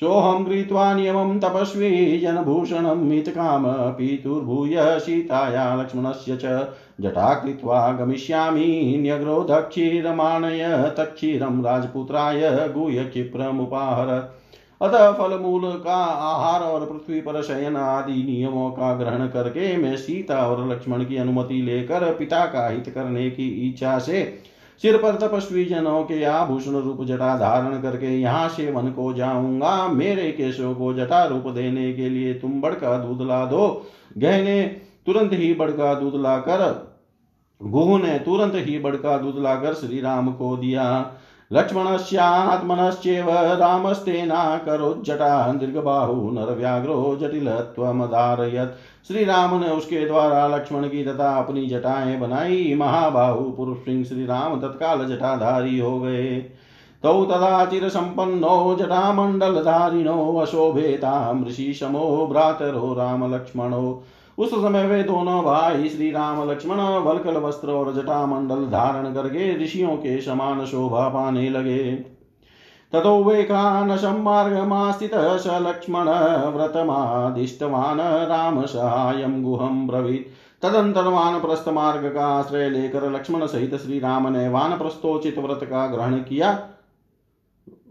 सोऽहं 0.00 0.44
कृत्वा 0.44 0.94
नियमं 0.94 1.38
तपस्वी 1.40 2.18
जनभूषणं 2.18 2.96
मितकाम 2.96 3.64
पितुर्भूय 3.92 4.76
सीताया 5.00 5.74
लक्ष्मणस्य 5.74 6.36
च 6.36 6.44
जटा 7.00 7.32
कृत्वा 7.34 7.90
गमिष्यामि 7.92 8.96
न्यग्रो 8.98 9.42
दक्षिरमाणय 9.42 10.62
राजपुत्राय 11.62 12.68
गुह्य 12.74 13.04
क्षिप्रमुपाहर। 13.04 14.10
अतः 14.82 15.12
फल 15.12 15.38
मूल 15.38 15.62
का 15.84 15.96
आहार 16.24 16.62
और 16.62 16.84
पृथ्वी 16.86 17.20
पर 17.20 17.42
शयन 17.42 17.76
आदि 17.76 18.22
नियमों 18.22 18.70
का 18.70 18.94
ग्रहण 18.94 19.26
करके 19.26 19.76
मैं 19.76 19.96
सीता 19.96 20.46
और 20.46 20.68
लक्ष्मण 20.72 21.04
की 21.04 21.16
अनुमति 21.16 21.62
लेकर 21.62 22.12
पिता 22.14 22.44
का 22.46 22.68
हित 22.68 22.88
करने 22.88 23.30
की 23.30 23.48
इच्छा 23.68 23.98
से 23.98 24.22
सिर 24.82 24.96
पर 24.96 25.16
तपस्वी 25.16 25.64
जनों 25.64 26.02
के 26.04 26.22
आभूषण 26.24 26.72
रूप 26.72 27.04
जटा 27.04 27.36
धारण 27.38 27.80
करके 27.82 28.06
यहाँ 28.20 28.48
से 28.48 28.70
वन 28.70 28.90
को 28.92 29.12
जाऊँगा। 29.12 29.86
मेरे 29.88 30.30
केशों 30.32 30.74
को 30.74 30.92
जटा 30.94 31.24
रूप 31.24 31.46
देने 31.48 31.92
के 31.92 32.08
लिए 32.08 32.34
तुम 32.34 32.60
बड़का 32.60 32.96
दूध 32.98 33.26
ला 33.26 33.44
दो। 33.44 33.86
गहने 34.18 34.62
तुरंत 35.06 35.32
ही 35.32 35.52
बड़का 35.54 35.94
दूध 35.94 36.20
लाकर 36.20 36.64
गुहू 37.60 37.98
ने 37.98 38.18
तुरंत 38.18 38.54
ही 38.56 38.78
बड़का 38.78 39.16
दूध 39.18 39.38
लाकर 39.38 39.74
श्री 39.74 40.00
राम 40.00 40.32
को 40.32 40.56
दिया। 40.56 40.84
लक्ष्मणस्यात्मनश्चेव 41.52 43.26
रामस्तेना 43.30 44.56
करोज्जटा 44.56 45.52
दीर्घबाहु 45.52 46.30
नरव्याघ्रो 46.30 47.18
जटिलत्वमधारयत् 47.20 49.06
श्री 49.08 49.24
राम 49.24 49.60
ने 49.60 49.68
उसके 49.68 50.06
द्वारा 50.06 50.46
लक्ष्मण 50.46 50.84
की 50.84 51.04
तथा 51.04 51.36
अपनी 51.38 51.66
जटाएँ 51.66 52.18
बनाई। 52.18 52.74
महाबाहु 52.78 53.44
पुरुष 53.50 53.78
सिंह 53.78 54.04
श्री 54.04 54.26
राम 54.26 54.60
तत्काल 54.60 55.06
जटाधारी 55.08 55.78
हो 55.78 56.00
गए। 56.00 56.36
तौ 57.02 57.26
चिरसम्पन्नो 57.70 58.76
जटामण्डलधारिणो 58.80 60.36
अशोभेतां 60.36 61.44
ऋषिशमो 61.44 62.26
भ्रातरो 62.26 62.94
रामलक्ष्मणो 62.94 64.02
उस 64.38 64.50
समय 64.50 64.86
वे 64.86 65.02
दोनों 65.02 65.42
भाई 65.44 65.88
श्री 65.88 66.10
राम 66.10 66.50
लक्ष्मण, 66.50 66.76
वलकल 66.76 67.36
वस्त्र 67.36 67.70
और 67.70 67.92
जटा 67.94 68.24
मंडल 68.26 68.66
धारण 68.66 69.14
करके 69.14 69.64
ऋषियों 69.64 69.96
के 69.96 70.20
समान 70.20 70.64
शोभा 70.64 71.08
पाने 71.08 71.48
लगे। 71.50 71.84
ततो 72.92 73.22
वेकानशं 73.24 74.22
मार्गमास्थितः 74.22 75.36
स 75.36 75.58
लक्ष्मण 75.62 76.08
व्रतमादिष्टवान् 76.54 78.00
राम 78.28 78.64
सहायं 78.66 79.42
गुहं 79.42 79.86
ब्रवीत्। 79.86 80.28
तदंतर 80.62 81.08
वानप्रस्थ 81.08 81.68
मार्ग 81.68 82.06
का 82.14 82.26
आश्रय 82.28 82.68
लेकर 82.70 83.10
लक्ष्मण 83.10 83.46
सहित 83.46 83.74
श्री 83.74 83.98
राम 83.98 84.28
ने 84.28 84.48
वानप्रस्थोचित 84.48 85.38
व्रत 85.38 85.60
का 85.64 85.86
ग्रहण 85.86 86.14
किया। 86.18 86.52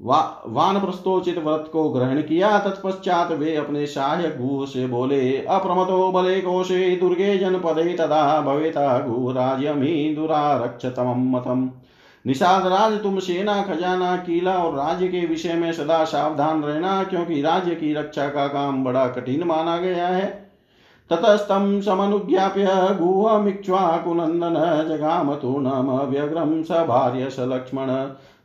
वा 0.05 0.43
वानप्रस्थोचित 0.47 1.37
व्रत 1.37 1.69
को 1.73 1.89
ग्रहण 1.89 2.21
किया, 2.21 2.57
तत्पश्चात 2.59 3.31
वे 3.31 3.55
अपने 3.55 3.85
सहायक 3.85 4.37
गुह 4.41 4.65
से 4.65 4.87
बोले, 4.87 5.37
अप्रमतो 5.37 6.11
बले 6.11 6.41
कोशे 6.41 6.95
दुर्गे 6.95 7.37
जनपदे 7.37 7.93
तदा 7.93 8.41
भवेता 8.41 8.99
गुह 8.99 9.33
राज्यमी 9.33 10.15
दुरारक्षतम 10.15 11.13
मतम 11.17 11.69
निषाद 12.25 12.67
राज 12.67 13.03
तुम 13.03 13.19
सेना, 13.19 13.61
खजाना, 13.61 14.15
किला 14.17 14.53
और 14.53 14.75
राज्य 14.75 15.07
के 15.07 15.25
विषय 15.25 15.53
में 15.53 15.71
सदा 15.73 16.03
सावधान 16.03 16.63
रहना, 16.63 17.03
क्योंकि 17.03 17.41
राज्य 17.41 17.75
की 17.75 17.93
रक्षा 17.93 18.27
का 18.27 18.47
काम 18.47 18.83
बड़ा 18.83 19.07
कठिन 19.07 19.43
माना 19.43 19.77
गया 19.77 20.07
है। 20.07 20.25
ततस्तम 21.09 21.81
समनुज्ञाप्य 21.81 22.65
तूर्णम 25.41 25.91
व्यग्रम 25.91 26.63
स 26.63 26.71
भार्य 26.71 27.29
स 27.29 27.35
लक्ष्मण। 27.39 27.87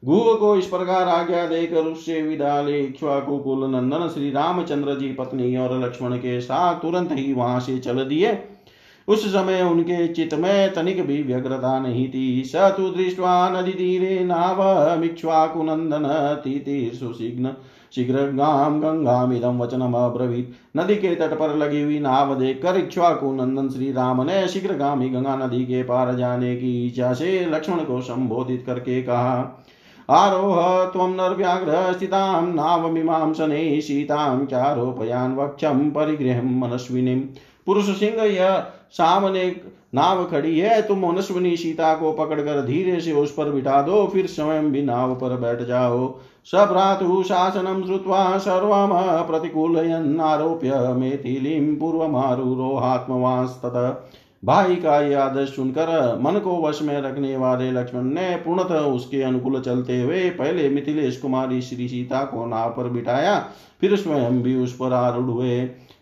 गुह 0.02 0.34
को 0.34 0.54
इस 0.56 0.66
प्रकार 0.66 1.08
आज्ञा 1.08 1.44
देकर 1.46 1.86
उससे 1.86 2.20
विदा 2.22 2.60
ले। 2.62 2.78
इक्ष्वाकुकुल 2.80 3.64
नंदन 3.70 4.08
श्री 4.08 4.30
रामचंद्र 4.30 4.94
जी 4.98 5.08
पत्नी 5.12 5.56
और 5.56 5.78
लक्ष्मण 5.78 6.16
के 6.16 6.40
साथ 6.40 6.80
तुरंत 6.82 7.12
ही 7.12 7.32
वहाँ 7.32 7.58
से 7.60 7.78
चल 7.78 8.04
दिए। 8.04 8.38
उस 9.08 9.26
समय 9.26 9.62
उनके 9.62 10.06
चित्त 10.08 10.34
में 10.34 10.72
तनिक 10.74 11.06
भी 11.06 11.22
व्यग्रता 11.22 11.78
नहीं 11.78 12.08
थी। 12.08 12.42
स 12.46 12.72
तु 12.76 12.88
दृष्ट्वा 12.90 13.48
नदी 13.50 13.72
तीरे 13.72 14.18
नावमिक्ष्वाकुनन्दन 14.24 16.06
तीतीर्षुशिघ्न 16.44 17.54
शीघ्रगाम 17.94 18.80
गंगामिदम 18.80 19.58
वचनम 19.58 19.94
अब्रवीत। 19.96 20.54
नदी 20.76 20.96
के 20.96 21.14
तट 21.14 21.38
पर 21.38 21.56
लगी 21.56 21.82
हुई 21.82 21.98
नाव 21.98 22.34
देखकर 22.34 22.76
इक्ष्वाकु 22.76 23.32
नंदन 23.34 23.68
श्री 23.68 23.92
राम 23.92 24.22
ने 24.22 24.46
शीघ्र 24.48 24.76
गामी 24.76 25.08
गंगा 25.08 25.36
नदी 25.36 25.64
के 25.64 25.82
पार 25.82 26.14
जाने 26.16 26.54
की 26.56 26.86
इच्छा 26.86 27.12
से 27.14 27.44
लक्ष्मण 27.46 27.84
को 27.84 28.00
संबोधित 28.02 28.62
करके 28.66 29.02
कहा 29.02 29.66
आरोह 30.10 30.84
त्वं 30.84 31.08
नरव्याघ्र 31.08 31.92
स्थितां 31.92 32.54
नावमिमां 32.54 33.34
शनैः 33.34 33.80
सीतां 33.80 34.46
चारोपयान् 34.46 35.36
वक्षं 35.36 35.90
परिगृहं 35.90 36.60
मनस्विनीं। 36.60 37.20
पुरुष 37.66 38.00
सिंह, 38.00 38.22
यह 38.22 38.66
सामने 38.92 39.56
नाव 39.94 40.24
खड़ी 40.24 40.58
है, 40.58 40.82
तुम 40.82 41.06
मनस्वनी 41.06 41.56
सीता 41.56 41.94
को 41.94 42.12
पकड़कर 42.12 42.66
धीरे 42.66 43.00
से 43.00 43.12
उस 43.12 43.32
पर 43.32 43.50
बिठा 43.50 43.82
दो, 43.82 44.06
फिर 44.06 44.26
स्वयं 44.26 44.72
भी 44.72 44.82
नाव 44.82 45.14
पर 45.14 45.36
बैठ 45.36 45.62
जाओ। 45.62 46.18
सभ्रातु 46.44 47.22
शासनं 47.22 47.86
श्रुत्वा 47.86 48.38
सर्वम 48.38 49.26
प्रतिकूलयन्नारोप्य 49.26 50.72
मेथिलीं 50.74 51.76
पूर्वमारुरोहात्मवांस्ततः। 51.76 53.88
भाई 54.42 54.76
का 54.76 55.00
यह 55.00 55.22
आदेश 55.22 55.48
सुनकर 55.48 56.18
मन 56.20 56.38
को 56.38 56.56
वश 56.62 56.80
में 56.82 57.00
रखने 57.00 57.36
वाले 57.36 57.70
लक्ष्मण 57.70 58.04
ने 58.04 58.34
पूर्णतः 58.36 58.86
उसके 58.86 59.22
अनुकूल 59.22 59.60
चलते 59.60 60.00
हुए 60.00 60.28
पहले 60.30 60.68
मिथिलेश 60.68 61.16
कुमारी 61.16 61.60
श्री 61.62 61.88
सीता 61.88 62.24
को 62.24 62.46
नाव 62.46 62.70
पर 62.70 62.88
बिठाया, 62.88 63.38
फिर 63.80 63.96
स्वयं 63.96 64.42
भी 64.42 64.54
उस 64.56 64.72
पर 64.72 64.92
आरूढ़ 64.92 65.30
हुए। 65.30 65.60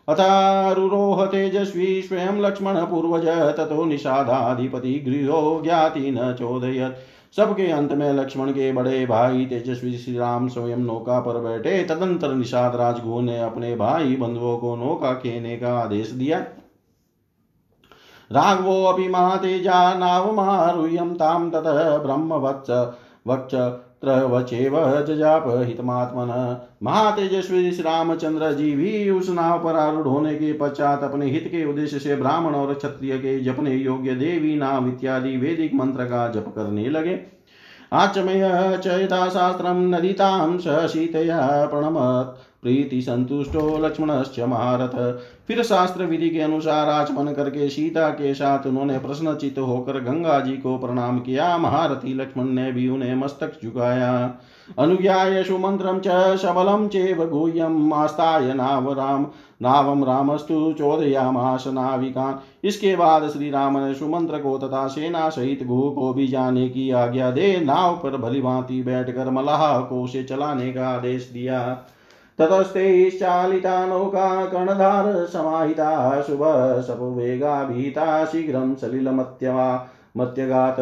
अथारुरोह 0.09 1.25
तेजस्वी 1.27 2.01
स्वयं 2.03 2.41
लक्ष्मण 2.41 2.77
पूर्वज 2.81 3.27
तथो 3.59 3.85
निषादाधिपति 3.85 4.93
गृहो 4.99 5.61
ज्ञाति 5.63 6.11
न 6.11 6.33
चोदयत। 6.33 6.97
सबके 7.37 7.67
अंत 7.67 7.93
में 7.93 8.13
लक्ष्मण 8.13 8.51
के 8.51 8.71
बड़े 8.73 9.05
भाई 9.07 9.45
तेजस्वी 9.47 9.93
श्री 9.93 10.17
राम 10.19 10.49
स्वयं 10.49 10.77
नौका 10.77 11.19
पर 11.21 11.41
बैठे, 11.41 11.83
तदंतर 11.85 12.35
निषाद 12.35 12.77
राजगु 12.77 13.21
ने 13.21 13.39
अपने 13.41 13.75
भाई 13.77 14.17
बंधुओं 14.17 14.57
को 14.59 14.75
नौका 14.77 15.13
खेने 15.15 15.57
का 15.57 15.77
आदेश 15.79 16.11
दिया। 16.11 16.45
राघवो 18.33 19.09
महातेजा 19.09 19.95
नावमारुह्यं 19.95 21.15
तां 21.15 21.51
ततः 21.51 21.97
ब्रह्मवत्स 21.97 22.71
वक्ष 23.27 23.55
त्रवचेव 24.03 25.05
जजाप 25.05 25.45
हितमात्मन 25.49 26.61
महातेजस्वी 26.83 27.73
श्री 27.73 27.83
रामचंद्र 27.83 28.53
जी 28.53 28.77
भी 28.77 29.11
उस 29.11 29.31
नाव 29.31 29.65
पर 29.65 29.77
आरूढ़ 29.77 30.07
होने 30.07 30.35
के 30.35 30.53
पश्चात 30.53 31.03
अपने 31.03 31.27
हित 31.27 31.45
के 31.47 31.65
उद्देश्य 31.65 31.99
से 31.99 32.17
ब्राह्मण 32.17 32.55
और 32.55 32.75
क्षत्रिय 32.75 33.19
के 33.19 33.41
जपने 33.41 33.75
योग्य 33.75 34.15
देवी 34.15 34.57
नाम 34.57 34.89
इत्यादि 34.89 35.37
वैदिक 35.37 35.75
मंत्र 35.75 36.05
का 36.05 36.29
जप 36.29 36.53
करने 36.57 36.89
लगे। 36.89 37.21
आचमय 37.93 38.79
चयता 38.85 38.97
यथा 38.97 39.29
शास्त्रं 39.29 39.91
नदितां 39.91 40.59
सीतया 40.89 41.67
प्रणमत्। 41.67 42.48
प्रीति 42.63 43.01
संतुष्टो 43.03 43.77
लक्ष्मणश्च 43.79 44.39
महारथ। 44.41 44.97
फिर 45.49 45.63
शास्त्र 45.63 46.05
विधि 46.05 46.29
के 46.31 46.41
अनुसार 46.41 46.89
आचमन 46.89 47.33
करके 47.33 47.69
सीता 47.69 48.09
के 48.11 48.33
साथ 48.35 48.67
उन्होंने 48.67 48.99
प्रश्नचित 48.99 49.59
होकर 49.59 49.99
गंगा 50.01 50.39
जी 50.41 50.57
को 50.57 50.77
प्रणाम 50.79 51.19
किया। 51.19 51.57
महारथी 51.59 52.15
लक्ष्मण 52.15 52.49
ने 52.49 52.71
भी 52.73 52.89
उन्हें 52.89 53.15
मस्तक 53.15 53.53
झुकाया 53.65 54.41
अनुज्ञाय 54.79 55.43
सुमंत्रम 55.43 56.01
च 56.05 56.37
सबलम 56.37 56.87
चेव 56.89 57.25
गुह्यम 57.29 57.93
आस्ताय 57.93 58.53
नाव 58.55 58.93
राम 58.93 59.27
नावम 59.63 60.05
रामस्तु 60.05 60.73
चोदयामास 60.73 61.65
नाविकान। 61.67 62.39
इसके 62.65 62.95
बाद 62.97 63.29
श्री 63.31 63.51
राम 63.51 63.79
ने 63.79 63.95
सुमंत्र 63.95 64.39
को 64.39 64.57
तथा 64.59 64.87
सेना 64.87 65.29
सहित 65.29 65.67
गुह 65.67 65.91
को 65.95 66.13
भी 66.15 66.27
जाने 66.27 66.69
की 66.69 66.91
आज्ञा 66.91 67.31
दे। 67.31 67.57
नाव 67.61 67.97
पर 67.97 68.17
भली 68.17 68.41
भांति 68.43 68.83
बैठकर 68.83 69.31
मलाह 69.31 69.79
को 69.81 70.03
उसे 70.03 70.23
चलाने 70.25 70.73
का 70.73 70.89
आदेश 70.89 71.31
दिया। 71.33 71.61
ततस्ते 72.39 73.11
चालिता 73.11 73.87
नौका 73.87 74.45
कर्णधार 74.45 75.27
समाहिता 75.27 76.21
शुभ 76.23 76.43
सपुवेगाभीता 76.83 78.25
शीघ्रं 78.25 78.75
सलिलमत्यवा 78.75 79.89
मत्यगात। 80.17 80.77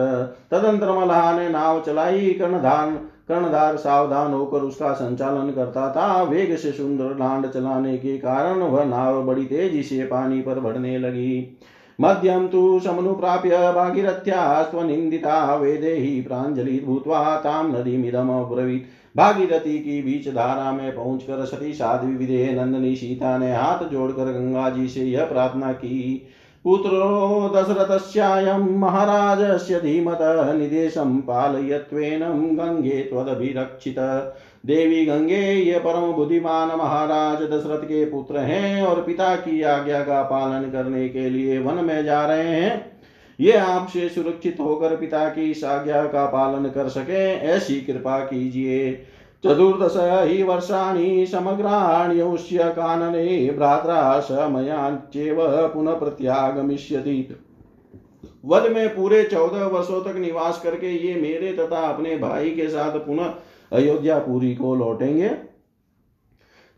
तदंतर 0.50 0.90
मल्लाह 0.92 1.38
ने 1.38 1.48
नाव 1.48 1.80
चलाई 1.80 2.30
कर्णधार 2.30 2.90
कर्णधार 3.28 3.76
सावधान 3.76 4.32
होकर 4.32 4.58
उसका 4.58 4.92
संचालन 4.92 5.50
करता 5.50 5.90
था। 5.90 6.22
वेग 6.22 6.56
से 6.56 6.72
सुंदर 6.72 7.14
डांड 7.14 7.46
चलाने 7.46 7.96
के 7.98 8.16
कारण 8.18 8.60
वह 8.60 8.84
नाव 8.84 9.22
बड़ी 9.22 9.44
तेज़ी 9.44 9.82
से 9.82 10.04
पानी 10.04 10.40
पर 10.40 10.60
बढ़ने 10.60 10.98
लगी। 10.98 11.58
मध्यम 12.00 12.48
तु 12.48 12.80
समनुप्राप्य 12.80 13.50
भागीरथ्या 13.50 14.62
स्वनिन्दिता 14.62 15.54
वेदेहि 15.54 16.20
प्राञ्जलि 16.20 16.82
भूत्वा 16.86 17.36
तां 17.36 17.80
नदीमिदमब्रवीत् 17.80 19.18
भागीरथी 19.18 19.78
की 19.78 20.02
बीच 20.02 20.28
धारा 20.28 20.72
में 20.72 20.94
पहुंचकर 20.96 21.44
सती 21.44 21.72
साध्वी 21.72 22.14
विदे 22.14 22.52
नंदनी 22.52 22.96
सीता 22.96 23.38
ने 23.38 23.54
हाथ 23.54 23.84
जोड़कर 23.88 24.24
गंगा 24.24 24.70
जी 24.70 24.88
से 24.88 25.00
यह 25.00 25.24
प्रार्थना 25.24 25.72
की, 25.72 26.26
पुत्रो, 26.64 27.52
दशरथस्यायं 27.56 28.78
महाराजस्य 28.78 29.80
धीमतः 29.80 30.52
निदेशं 30.52 31.20
पालयत्वेनं 31.20 32.58
गंगे 32.58 33.00
त्वदभिरक्षित। 33.00 33.98
देवी 34.66 35.04
गंगे, 35.06 35.40
ये 35.52 35.78
परम 35.78 36.12
बुद्धिमान 36.12 36.68
महाराज 36.68 37.42
दशरथ 37.42 37.84
के 37.84 38.04
पुत्र 38.04 38.38
हैं 38.38 38.82
और 38.82 39.02
पिता 39.02 39.34
की 39.36 39.60
आज्ञा 39.62 40.00
का 40.02 40.22
पालन 40.22 40.70
करने 40.70 41.08
के 41.08 41.28
लिए 41.30 41.58
वन 41.58 41.84
में 41.84 42.04
जा 42.04 42.24
रहे 42.26 42.48
हैं। 42.50 43.00
ये 43.38 43.52
आपसे 43.52 44.08
सुरक्षित 44.08 44.56
होकर 44.60 44.96
पिता 44.96 45.28
की 45.28 45.50
इस 45.50 45.64
आज्ञा 45.64 46.02
का 46.06 46.26
पालन 46.26 46.68
कर 46.70 46.88
सके, 46.88 47.24
ऐसी 47.32 47.80
कृपा 47.82 48.18
कीजिए। 48.20 48.92
चतुर्दश 49.44 49.96
ही 50.28 50.42
वर्षाणि 50.42 51.26
समग्राण्यौष्य 51.26 52.64
कानने 52.72 53.50
भ्रात्रा 53.50 54.20
समयाच्येव 54.20 55.36
पुनः 55.74 55.98
प्रत्यागमिष्यति 55.98 57.36
वध 58.44 58.70
में 58.72 58.88
पूरे 58.88 59.22
चौदह 59.24 59.64
वर्षों 59.66 60.02
तक 60.02 60.16
निवास 60.16 60.60
करके 60.64 60.90
ये 60.98 61.20
मेरे 61.20 61.52
तथा 61.52 61.88
अपने 61.88 62.16
भाई 62.16 62.50
के 62.50 62.68
साथ 62.68 62.98
पुनः 62.98 63.34
अयोध्या 63.72 64.18
पूरी 64.18 64.54
को 64.54 64.74
लौटेंगे। 64.74 65.28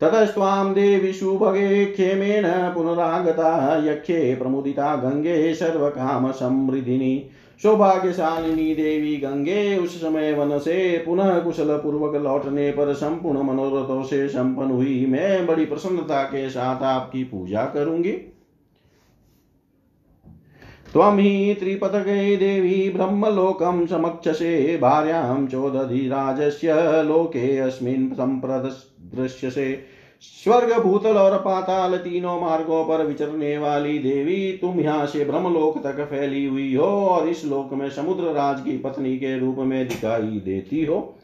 ततस्त्वां 0.01 0.73
देवि 0.73 1.13
सुभगे 1.13 1.85
क्षेमेण 1.85 2.43
पुनरागता 2.73 3.77
यक्षे 3.87 4.35
प्रमुदिता 4.35 4.95
गंगे 4.95 5.53
सर्व 5.53 5.89
काम 5.89 6.31
सर्वकामसमृद्धिनी 6.31 7.29
सौभाग्यशालिनी 7.63 8.75
देवी 8.75 9.17
गंगे 9.17 9.77
उस 9.77 10.01
समय 10.01 10.33
वन 10.33 10.57
से 10.59 11.03
पुनः 11.05 11.39
कुशल 11.39 11.77
पूर्वक 11.77 12.15
लौटने 12.15 12.71
पर 12.71 12.93
संपूर्ण 12.93 13.43
मनोरथों 13.43 14.03
से 14.03 14.27
संपन्न 14.29 14.71
हुई। 14.71 15.05
मैं 15.05 15.47
बड़ी 15.47 15.65
प्रसन्नता 15.65 16.23
के 16.23 16.49
साथ 16.49 16.83
आपकी 16.83 17.23
पूजा 17.23 17.65
करूँगी। 17.65 18.11
त्वं 20.93 21.17
हि 21.19 21.55
त्रिपथगे 21.59 22.35
देवी 22.35 22.89
ब्रह्मलोकं 22.89 23.85
समक्षसे 23.87 24.77
भार्यां 24.77 25.45
चोदधिराजस्य 25.47 26.73
लोके 27.03 27.57
अस्मिन् 27.57 28.09
सम्प्रदृश्यसे। 28.11 29.67
स्वर्ग 30.43 30.73
भूतल 30.83 31.17
और 31.17 31.37
पाताल 31.37 31.97
तीनों 31.97 32.39
मार्गों 32.41 32.83
पर 32.85 33.05
विचरने 33.05 33.57
वाली 33.57 33.97
देवी, 33.99 34.51
तुम 34.51 34.79
यहाँ 34.79 35.05
से 35.05 35.25
ब्रह्मलोक 35.25 35.77
तक 35.83 36.03
फैली 36.05 36.45
हुई 36.45 36.73
हो 36.75 36.87
और 37.07 37.29
इस 37.29 37.45
लोक 37.45 37.73
में 37.73 37.89
समुद्र 37.89 38.33
राज 38.33 38.61
की 38.61 38.77
पत्नी 38.77 39.17
के 39.17 39.39
रूप 39.39 39.59
में 39.59 39.87
दिखाई 39.87 40.41
देती 40.45 40.85
हो। 40.85 41.15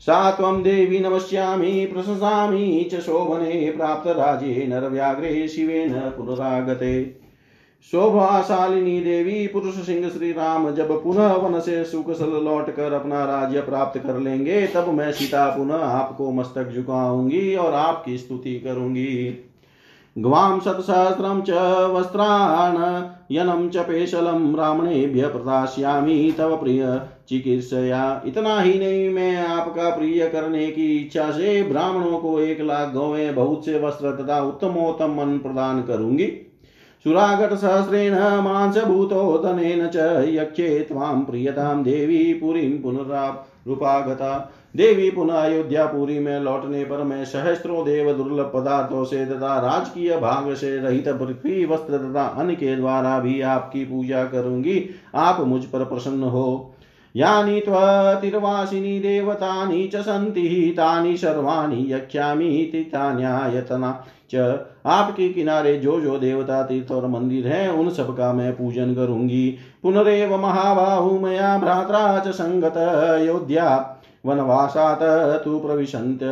सा 0.00 0.30
देवी 0.60 0.98
नमस्यामि 0.98 1.88
प्रशंसामि 1.92 2.88
च 2.92 3.00
शोभने 3.00 3.70
प्राप्त 3.70 4.08
राजे 4.08 4.66
नरव्याघ्रे 4.66 5.48
शिवेन 5.48 5.92
पुनरागते। 6.16 7.27
शोभाशालिनी 7.84 9.00
देवी, 9.00 9.46
पुरुष 9.46 9.74
सिंह 9.74 10.08
श्री 10.08 10.30
राम, 10.32 10.70
जब 10.70 10.90
पुनः 11.02 11.32
वन 11.32 11.58
से 11.60 11.84
सुकुशल 11.84 12.30
लौट 12.44 12.70
कर 12.70 12.92
अपना 12.92 13.24
राज्य 13.24 13.60
प्राप्त 13.60 13.98
कर 13.98 14.18
लेंगे, 14.18 14.66
तब 14.66 14.88
मैं 14.88 15.12
सीता 15.12 15.48
पुनः 15.50 15.74
आपको 15.74 16.30
मस्तक 16.30 16.72
झुकाऊँगी 16.74 17.54
और 17.56 17.74
आपकी 17.74 18.16
स्तुति 18.18 18.58
करूँगी। 18.60 19.44
ग्वाम 20.16 20.58
सतसहस्रम 20.60 21.40
च 21.40 21.50
वस्त्राण 21.90 22.76
यनम 23.30 23.68
च 23.68 23.76
पेशलम 23.76 24.54
रामणेभ्य 24.56 25.26
प्रदास्यामी 25.26 26.32
तव 26.32 26.56
प्रिय 26.56 27.00
चिकित्सया। 27.28 28.22
इतना 28.26 28.60
ही 28.60 28.78
नहीं, 28.78 29.08
मैं 29.10 29.36
आपका 29.36 29.90
प्रिय 29.90 30.26
करने 30.28 30.66
की 30.66 30.86
इच्छा 30.96 31.30
से 31.30 31.62
ब्राह्मणों 31.62 32.18
को 32.18 32.38
एक 32.40 32.60
लाख 32.60 32.92
गौवें 32.92 33.34
बहुत 33.34 33.64
से 33.64 33.78
वस्त्र 33.78 34.14
तथा 34.16 34.40
उत्तमोत्तम 34.40 35.14
मन 35.14 35.38
प्रदान 35.38 35.82
करूँगी। 35.82 36.26
सुरागतसहस्रेण 37.04 38.14
मांसभूतोदनेन 38.42 39.86
च 39.86 39.96
यक्षे 40.28 40.78
त्वां 40.80 41.20
प्रियतां 41.24 41.82
देवी 41.82 42.32
पुनरा 42.34 43.26
रूपागता। 43.66 44.54
देवी 44.76 45.10
पुनः 45.10 45.34
अयोध्या 45.34 45.84
पुरी 45.86 46.18
में 46.18 46.40
लौटने 46.40 46.84
पर 46.84 47.02
मैं 47.02 47.24
सहस्त्रों 47.24 47.84
देव 47.84 48.12
दुर्लभ 48.12 48.50
पदार्थों 48.54 49.04
से 49.04 49.24
तथा 49.26 49.58
राजकीय 49.60 50.16
भाग 50.16 50.54
से 50.54 50.76
रहित 50.78 51.08
पृथ्वी 51.08 51.64
वस्त्र 51.64 51.98
तथा 51.98 52.24
अन्य 52.38 52.54
के 52.54 52.74
द्वारा 52.76 53.18
भी 53.18 53.40
आपकी 53.40 53.84
पूजा 53.84 54.24
करूँगी। 54.24 54.82
आप 55.14 55.40
मुझ 55.40 55.64
पर 55.64 55.84
प्रसन्न 55.84 56.22
हो। 56.22 56.74
यानी 57.18 57.60
त्वतिर्वासिनी 57.60 58.98
देवतानि 59.00 59.86
च 59.86 59.96
सन्ति, 59.96 60.74
तानि 60.76 61.16
सर्वाणि 61.16 61.84
यक्ष्यामि 61.88 62.50
तान्यायतना 62.74 64.04
च 64.34 64.66
आपके 64.86 65.28
किनारे 65.28 65.76
जो 65.78 66.00
जो 66.00 66.18
देवता, 66.18 66.62
तीर्थ 66.62 66.90
और 66.92 67.06
मंदिर 67.06 67.46
हैं, 67.46 67.68
उन 67.68 67.90
सब 67.90 68.16
का 68.16 68.32
मैं 68.32 68.52
पूजन 68.52 68.94
करूँगी। 68.94 69.58
पुनरेव 69.82 70.36
महाबाहु 70.36 71.18
मया 71.20 71.56
भ्रात्रा 71.58 72.18
च 72.18 72.34
संगत 72.34 72.76
अयोध्या। 72.76 73.94
वनवासात 74.26 74.98
तु 75.44 75.58
प्रविशंत 75.58 76.22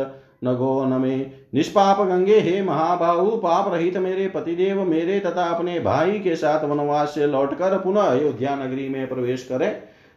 नगो 0.43 0.83
न 0.85 1.01
मे 1.01 1.15
निष्पाप 1.53 2.01
गंगे, 2.01 2.39
हे 2.39 2.61
महाबाहु, 2.61 3.29
पाप 3.37 3.73
रहित 3.73 3.97
मेरे 3.97 4.27
पतिदेव, 4.27 4.83
मेरे 4.83 5.19
तथा 5.19 5.43
अपने 5.43 5.79
भाई 5.79 6.19
के 6.19 6.35
साथ 6.35 6.65
वनवास 6.65 7.09
से 7.09 7.27
लौटकर 7.27 7.77
पुनः 7.77 8.01
अयोध्या 8.01 8.55
नगरी 8.55 8.89
में 8.89 9.07
प्रवेश 9.07 9.43
करें। 9.43 9.71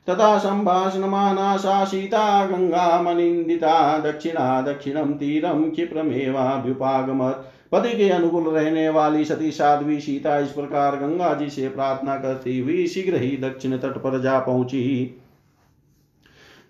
तथा 0.08 0.38
सम्भाषणमाना 0.38 1.56
सा 1.56 1.84
सीता 1.84 2.46
गङ्गामनिन्दिता 2.46 3.98
दक्षिणा 3.98 4.60
दक्षिणं 4.62 5.12
तीरं 5.12 5.70
क्षिप्रमेवाभ्युपागमत्। 5.70 7.46
पति 7.72 7.96
के 7.96 8.08
अनुकूल 8.08 8.48
रहने 8.48 8.88
वाली 8.88 9.24
सती 9.24 9.50
साध्वी 9.50 10.00
सीता, 10.00 10.38
इस 10.38 10.50
प्रकार 10.50 10.96
गंगा 10.96 11.34
जी 11.34 11.50
से 11.50 11.68
प्रार्थना 11.68 12.16
करती 12.16 12.58
हुई 12.58 12.86
शीघ्र 12.86 13.16
ही 13.16 13.36
दक्षिण 13.36 13.76
तट 13.78 13.98
पर 13.98 14.20
जा 14.20 14.38
पहुँची। 14.38 15.16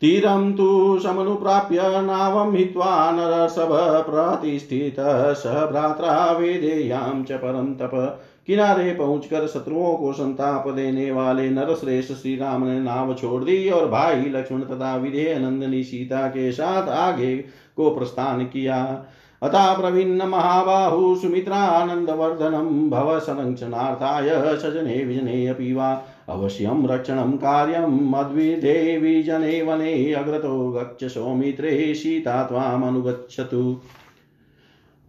तीरं 0.03 0.53
तु 0.53 0.99
समनुप्राप्य 1.03 1.79
नावं 1.83 2.57
हित्वा 2.57 3.11
नरसभ 3.11 3.69
प्रतिष्ठितः 4.11 5.33
स 5.33 5.47
भ्रात्रा 5.47 6.33
वेदेयां 6.33 7.23
च 7.23 7.33
परं 7.33 7.75
तप। 7.75 8.21
किनारे 8.46 8.92
पहुंचकर 8.94 9.46
शत्रुओं 9.46 9.96
को 9.96 10.12
संताप 10.12 10.68
देने 10.68 11.11
वाले 11.11 11.50
नरश्रेष्ठ 11.50 12.12
श्री 12.12 12.37
राम 12.37 12.66
ने 12.66 12.81
नाव 12.81 13.14
छोड़ 13.14 13.44
दी 13.44 13.70
और 13.70 13.88
भाई 13.88 14.20
लक्ष्मण 14.20 14.61
तथा 14.61 14.96
विधेय 14.96 15.38
नंदनी 15.38 15.85
सीता 15.85 16.26
के 16.29 16.53
साथ 16.53 16.88
आगे 16.88 17.37
को 17.76 17.90
प्रस्थान 17.90 18.44
किया। 18.44 19.05
अतः 19.42 19.76
प्रवीण 19.76 20.22
महाबाहु 20.22 21.16
सुमित्रानन्दवर्धनं 21.16 22.90
भव 22.90 23.18
संरक्षणार्थाय 23.18 24.29
सजने 24.59 25.05
विजने 25.05 25.46
अपि 25.46 25.72
वा 25.72 26.05
अवश्यं 26.29 26.87
रक्षणं 26.87 27.33
कार्यम् 27.33 28.14
अद्विधे 28.14 29.22
जने 29.22 29.62
वने 29.62 30.12
अग्रतो 30.12 30.70
गच्छ 30.70 31.05
सौमित्रे 31.05 31.94
सीता 31.94 32.42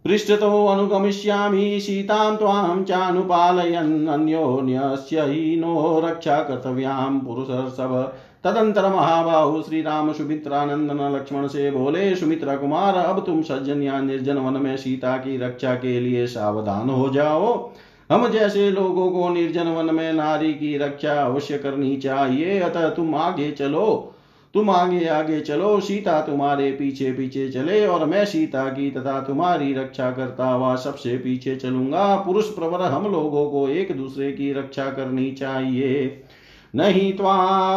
पृष्ठतो 0.04 0.66
अनुगमिष्यामि, 0.66 1.80
सीतां 1.80 2.36
त्वां 2.36 2.84
चानुपालयन्, 2.84 4.06
अन्योन्यस्य 4.06 5.20
हीनो 5.20 6.02
रक्षा 6.04 6.36
कर्तव्यां 6.36 7.20
पुरुषर्षभ। 7.20 8.12
तदंतर 8.44 8.82
महाबाहु 8.82 9.62
श्री 9.62 9.82
राम 9.82 10.12
सुमित्रानंदन 10.12 11.16
लक्ष्मण 11.16 11.46
से 11.46 11.70
बोले, 11.70 12.16
सुमित्रा 12.16 12.56
कुमार, 12.56 12.94
अब 12.94 13.24
तुम 13.26 13.42
सज्जन 13.42 13.82
या 13.82 14.00
निर्जन 14.00 14.38
वन 14.38 14.62
में 14.62 14.76
सीता 14.76 15.16
की 15.16 15.36
रक्षा 15.36 15.74
के 15.74 16.00
लिए 16.00 16.26
सावधान 16.26 16.90
हो 16.90 17.08
जाओ। 17.08 17.72
हम 18.10 18.28
जैसे 18.28 18.70
लोगों 18.70 19.10
को 19.10 19.28
निर्जन 19.28 19.68
वन 19.68 19.94
में 19.94 20.12
नारी 20.12 20.54
की 20.54 20.78
रक्षा 20.78 21.24
अवश्य 21.24 21.58
करनी 21.58 21.96
चाहिए, 21.96 22.60
अतः 22.60 22.88
तुम 22.88 23.14
आगे 23.14 23.50
चलो। 23.50 24.11
तुम 24.54 24.70
आगे 24.70 25.06
आगे 25.06 25.40
चलो, 25.40 25.80
सीता 25.80 26.20
तुम्हारे 26.20 26.70
पीछे 26.70 27.12
पीछे 27.12 27.48
चले 27.48 27.86
और 27.86 28.04
मैं 28.04 28.24
सीता 28.24 28.68
की 28.68 28.90
तथा 28.90 29.20
तुम्हारी 29.20 29.72
रक्षा 29.74 30.10
करता 30.10 30.46
हुआ 30.46 30.74
सबसे 30.76 31.16
पीछे 31.18 31.56
चलूँगा। 31.56 32.16
पुरुष 32.16 32.48
प्रवर 32.48 32.80
हम 32.80 33.12
लोगों 33.12 33.50
को 33.50 33.68
एक 33.68 33.96
दूसरे 33.96 34.32
की 34.32 34.52
रक्षा 34.52 34.84
करनी 34.84 35.30
चाहिए। 35.30 36.24
नहीं 36.74 37.12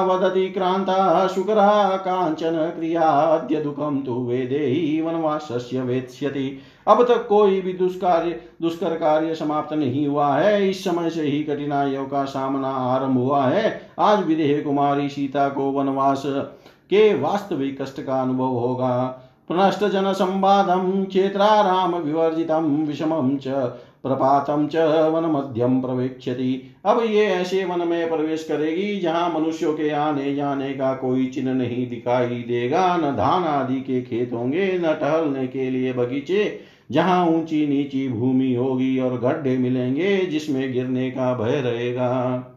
वदति 0.05 0.47
क्रांता, 0.49 1.27
शुकरा, 1.27 1.97
कांचन 1.97 2.55
क्रियाद्य 2.77 3.55
दुखम 3.55 3.99
तु 4.05 4.13
वेदेही 4.13 5.01
वनवासस्य 5.01 5.81
वेत्स्यति। 5.81 6.59
अब 6.87 7.03
तक 7.03 7.25
कोई 7.27 7.61
भी 7.61 7.73
दुष्कार्य, 7.73 8.39
दुष्कर 8.61 8.95
कार्य 8.95 9.35
समाप्त 9.35 9.73
नहीं 9.73 10.07
हुआ 10.07 10.35
है। 10.35 10.69
इस 10.69 10.83
समय 10.83 11.09
से 11.09 11.21
ही 11.21 11.43
कठिनाइयों 11.43 12.05
का 12.05 12.23
सामना 12.25 12.69
आरंभ 12.69 13.17
हुआ 13.17 13.45
है। 13.45 13.81
आज 13.99 14.25
विदेह 14.25 14.61
कुमारी 14.61 15.09
सीता 15.09 15.49
को 15.49 15.71
वनवास 15.71 16.23
के 16.89 17.13
वास्तविक 17.13 17.81
कष्ट 17.81 18.01
का 18.01 18.21
अनुभव 18.21 18.57
होगा। 18.59 19.05
पुनश्च 19.49 19.83
जन 19.83 20.11
संवादम 20.13 21.03
क्षेत्राराम 21.05 21.95
विवर्जितम 21.95 22.65
विषमम 22.87 23.37
च 23.37 23.47
प्रपातम 24.03 24.67
च 24.67 24.75
वन 25.13 25.25
मध्यम 25.25 25.79
प्रवेक्षति 25.81 26.61
अब 26.85 27.01
ये 27.03 27.25
ऐसे 27.25 27.63
वन 27.65 27.87
में 27.87 28.09
प्रवेश 28.09 28.43
करेगी, 28.43 28.99
जहाँ 28.99 29.29
मनुष्यों 29.29 29.73
के 29.73 29.89
आने 29.89 30.35
जाने 30.35 30.73
का 30.73 30.93
कोई 30.93 31.25
चिन्ह 31.25 31.53
नहीं 31.53 31.87
दिखाई 31.89 32.43
देगा, 32.47 32.97
न 32.97 33.15
धान 33.15 33.43
आदि 33.43 33.79
के 33.81 34.01
खेत 34.01 34.33
होंगे, 34.33 34.71
न 34.79 34.93
टहलने 34.93 35.47
के 35.47 35.69
लिए 35.69 35.93
बगीचे, 35.93 36.59
जहाँ 36.91 37.25
ऊँची 37.27 37.65
नीची 37.67 38.07
भूमि 38.09 38.53
होगी 38.55 38.99
और 38.99 39.19
गड्ढे 39.19 39.57
मिलेंगे, 39.57 40.17
जिसमें 40.17 40.73
गिरने 40.73 41.09
का 41.11 41.33
भय 41.33 41.61
रहेगा। 41.61 42.54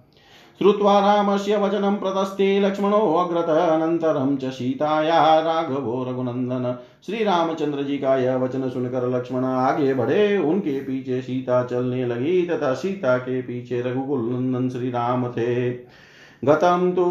श्रुत्वा 0.59 1.01
रामस्य 1.01 1.57
वचनं 1.57 1.97
प्रतस्ते 1.97 2.61
लक्ष्मणो 2.61 2.97
अग्रत, 2.97 3.45
अनन्तरं 3.45 4.37
च 4.37 4.45
सीताया 4.45 5.41
राघवो 5.41 6.05
रघुनंदन 6.05 6.79
श्री 7.07 7.25
रामचंद्र 7.25 7.83
जी 7.83 7.99
का 7.99 8.17
यह 8.17 8.37
वचन 8.37 8.69
सुनकर 8.69 9.09
लक्ष्मण 9.09 9.45
आगे 9.45 9.95
बढ़े। 9.95 10.39
उनके 10.39 10.81
पीछे 10.81 11.23
सीता 11.23 11.65
चलने 11.65 12.07
लगी, 12.07 12.47
तथा 12.47 12.75
सीता 12.75 13.19
के 13.19 13.43
पीछे 13.43 13.81
रघुकुल 13.81 14.21
नंदन 14.21 14.69
श्री 14.69 14.91
राम 14.91 15.29
थे। 15.29 15.71
गतं 16.45 16.93
तु 16.93 17.05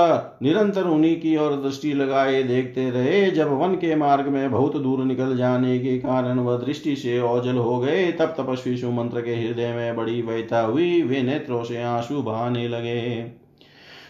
निरंतर 0.42 0.84
उन्हीं 0.84 1.20
की 1.20 1.36
ओर 1.36 1.52
दृष्टि 1.52 1.92
लगाए 1.92 2.42
देखते 2.42 2.90
रहे। 2.90 3.30
जब 3.30 3.52
वन 3.52 3.74
के 3.74 3.96
मार्ग 3.96 4.28
में 4.28 4.50
बहुत 4.50 4.76
दूर 4.76 5.04
निकल 5.04 5.36
जाने 5.36 5.78
के 5.78 5.98
कारण 5.98 6.38
वह 6.38 6.56
दृष्टि 6.56 6.96
से 6.96 7.20
ओझल 7.20 7.56
हो 7.56 7.78
गए, 7.78 8.12
तब 8.12 8.34
तपस्वी 8.38 8.76
सुमंत्र 8.76 9.20
के 9.20 9.34
हृदय 9.34 9.72
में 9.72 9.96
बड़ी 9.96 10.22
वैता 10.22 10.60
हुई। 10.60 11.02
वे 11.02 11.22
नेत्रों 11.22 11.64
से 11.64 11.82
आँसू 11.82 12.22
बहाने 12.22 12.68
लगे। 12.68 13.32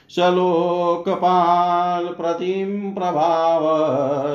सलोकपाल 0.08 2.04
प्रतिम 2.04 2.90
प्रभाव 2.90 3.60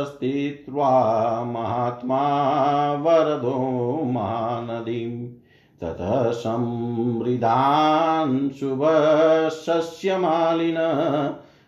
स्थित्वा 0.05 1.43
महात्मा 1.43 2.21
वरदो 2.93 4.03
महानदीम् 4.03 5.42
ततः 5.84 6.31
संवृदान् 6.31 8.49
शुभशस्यमालिन 8.49 10.75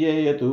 ययतु 0.00 0.50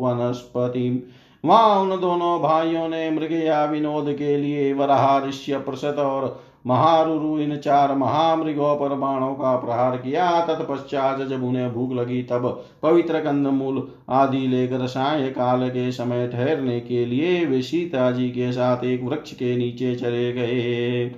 वनस्पतिम् 0.00 0.98
वहाँ 1.44 1.80
उन 1.80 2.00
दोनों 2.00 2.40
भाइयों 2.40 2.88
ने 2.88 3.10
मृग 3.10 3.32
या 3.32 3.64
विनोद 3.64 4.14
के 4.18 4.36
लिए 4.36 4.72
वराह 4.72 5.26
ऋष्य 5.26 5.58
प्रसत 5.58 5.96
और 5.98 6.40
महारुरु 6.68 7.38
इन 7.38 7.56
चार 7.56 7.94
महामृगों 7.94 8.74
पर 8.76 8.94
बाणों 8.94 9.34
का 9.34 9.56
प्रहार 9.56 9.96
किया। 9.96 10.40
तत्पश्चात 10.40 11.20
जब 11.20 11.44
उन्हें 11.44 11.72
भूख 11.74 11.92
लगी, 11.92 12.22
तब 12.22 12.64
पवित्र 12.82 13.20
कंदमूल 13.20 13.88
आदि 14.08 14.46
लेकर 14.46 14.86
साय 14.86 15.28
काल 15.28 15.68
के 15.68 15.92
समय 15.92 16.28
ठहरने 16.28 16.80
के 16.80 17.04
लिए 17.06 17.44
वे 17.46 17.62
सीता 17.62 18.10
जी 18.10 18.28
के 18.28 18.52
साथ 18.52 18.84
एक 18.84 19.04
वृक्ष 19.04 19.32
के 19.32 19.56
नीचे 19.56 19.94
चले 19.94 20.32
गए। 20.32 21.12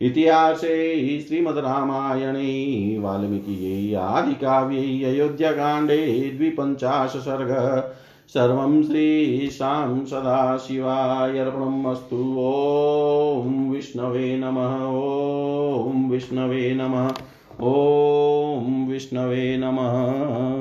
इतिहासे 0.00 1.20
श्रीमद् 1.20 1.58
रामायणे 1.58 2.98
वाल्मीकि 2.98 3.94
आदि 3.94 4.34
काव्ये 4.34 5.04
अयोध्याकाण्डे 5.04 5.96
द्विपञ्चाश 6.36 7.10
सर्ग 7.10 7.50
सर्वं 8.34 8.82
श्रीशां 8.82 10.04
सदाशिवाय 10.06 11.38
अर्पणम् 11.38 11.86
ॐ 12.38 13.70
विष्णवे 13.70 14.36
नमः 14.38 14.74
ॐ 15.86 16.10
विष्णवे 16.10 16.74
नमः 16.74 17.08
ॐ 17.62 18.86
विष्णवे 18.88 19.56
नमः। 19.56 20.48